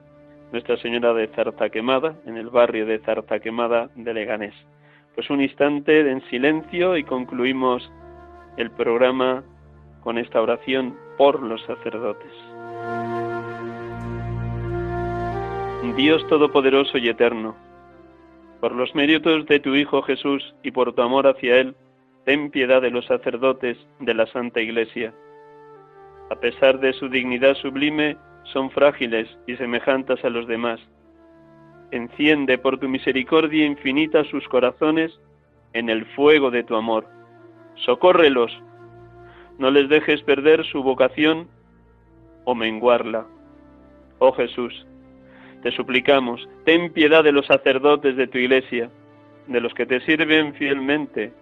[0.50, 4.54] Nuestra Señora de Zartaquemada, en el barrio de Zartaquemada de Leganés.
[5.14, 7.88] Pues un instante en silencio y concluimos
[8.56, 9.44] el programa
[10.02, 12.53] con esta oración por los sacerdotes.
[15.92, 17.54] Dios Todopoderoso y Eterno,
[18.60, 21.76] por los méritos de tu Hijo Jesús y por tu amor hacia Él,
[22.24, 25.14] ten piedad de los sacerdotes de la Santa Iglesia.
[26.30, 30.80] A pesar de su dignidad sublime, son frágiles y semejantes a los demás.
[31.92, 35.12] Enciende por tu misericordia infinita sus corazones
[35.74, 37.06] en el fuego de tu amor.
[37.76, 38.50] Socórrelos.
[39.58, 41.46] No les dejes perder su vocación
[42.44, 43.26] o menguarla.
[44.18, 44.86] Oh Jesús,
[45.64, 48.90] te suplicamos, ten piedad de los sacerdotes de tu iglesia,
[49.46, 51.32] de los que te sirven fielmente,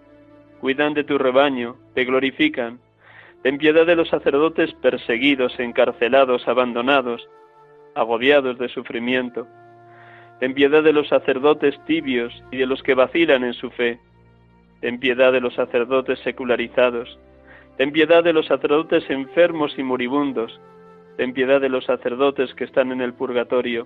[0.61, 2.79] cuidan de tu rebaño, te glorifican.
[3.41, 7.27] Ten piedad de los sacerdotes perseguidos, encarcelados, abandonados,
[7.95, 9.45] agobiados de sufrimiento.
[10.39, 13.99] Ten piedad de los sacerdotes tibios y de los que vacilan en su fe.
[14.79, 17.19] Ten piedad de los sacerdotes secularizados.
[17.75, 20.61] Ten piedad de los sacerdotes enfermos y moribundos.
[21.17, 23.85] Ten piedad de los sacerdotes que están en el purgatorio.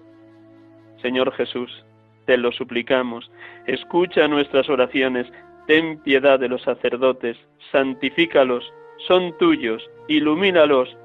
[1.01, 1.85] Señor Jesús,
[2.25, 3.31] te lo suplicamos,
[3.65, 5.27] escucha nuestras oraciones,
[5.67, 7.37] ten piedad de los sacerdotes,
[7.71, 8.71] santifícalos,
[9.07, 10.95] son tuyos, ilumínalos,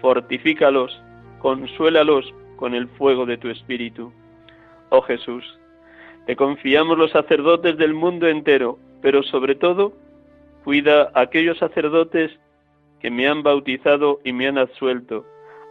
[0.00, 1.00] fortifícalos,
[1.40, 4.12] consuélalos con el fuego de tu Espíritu.
[4.88, 5.44] Oh Jesús,
[6.26, 9.92] te confiamos los sacerdotes del mundo entero, pero sobre todo,
[10.64, 12.32] cuida a aquellos sacerdotes
[13.00, 15.24] que me han bautizado y me han absuelto,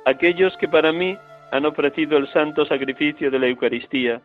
[0.05, 1.17] aquellos que para mí
[1.51, 4.21] han ofrecido el santo sacrificio de la Eucaristía,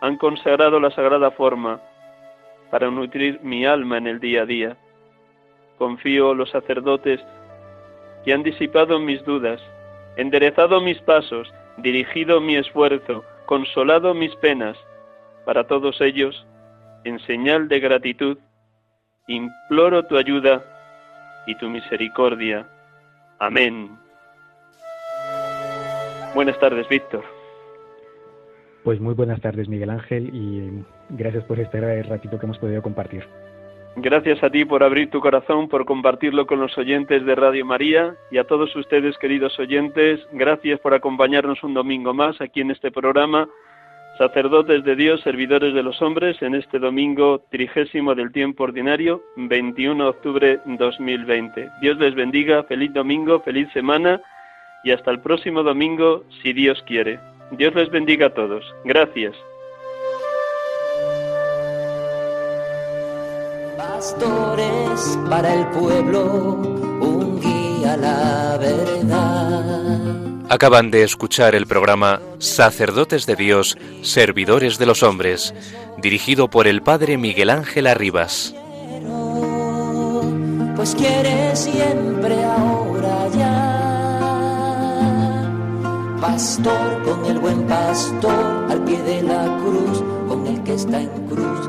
[0.00, 1.80] han consagrado la sagrada forma
[2.70, 4.76] para nutrir mi alma en el día a día.
[5.78, 7.20] Confío los sacerdotes
[8.24, 9.60] que han disipado mis dudas,
[10.16, 14.76] enderezado mis pasos, dirigido mi esfuerzo, consolado mis penas.
[15.44, 16.46] Para todos ellos,
[17.04, 18.38] en señal de gratitud,
[19.26, 20.62] imploro tu ayuda
[21.46, 22.66] y tu misericordia.
[23.38, 24.03] Amén.
[26.34, 27.24] Buenas tardes, Víctor.
[28.82, 33.24] Pues muy buenas tardes, Miguel Ángel, y gracias por este ratito que hemos podido compartir.
[33.96, 38.16] Gracias a ti por abrir tu corazón, por compartirlo con los oyentes de Radio María
[38.32, 42.90] y a todos ustedes, queridos oyentes, gracias por acompañarnos un domingo más aquí en este
[42.90, 43.48] programa,
[44.18, 50.02] sacerdotes de Dios, servidores de los hombres, en este domingo trigésimo del tiempo ordinario, 21
[50.02, 51.70] de octubre 2020.
[51.80, 54.20] Dios les bendiga, feliz domingo, feliz semana
[54.84, 57.18] y hasta el próximo domingo, si Dios quiere.
[57.52, 58.64] Dios les bendiga a todos.
[58.84, 59.34] Gracias.
[63.76, 66.24] Pastores para el pueblo,
[67.00, 70.44] un guía a la verdad.
[70.50, 75.54] Acaban de escuchar el programa Sacerdotes de Dios, Servidores de los Hombres,
[75.98, 78.54] dirigido por el Padre Miguel Ángel Arribas.
[80.76, 82.73] Pues quiere siempre ahora
[86.34, 91.08] pastor, con el buen pastor, al pie de la cruz, con el que está en
[91.28, 91.64] cruz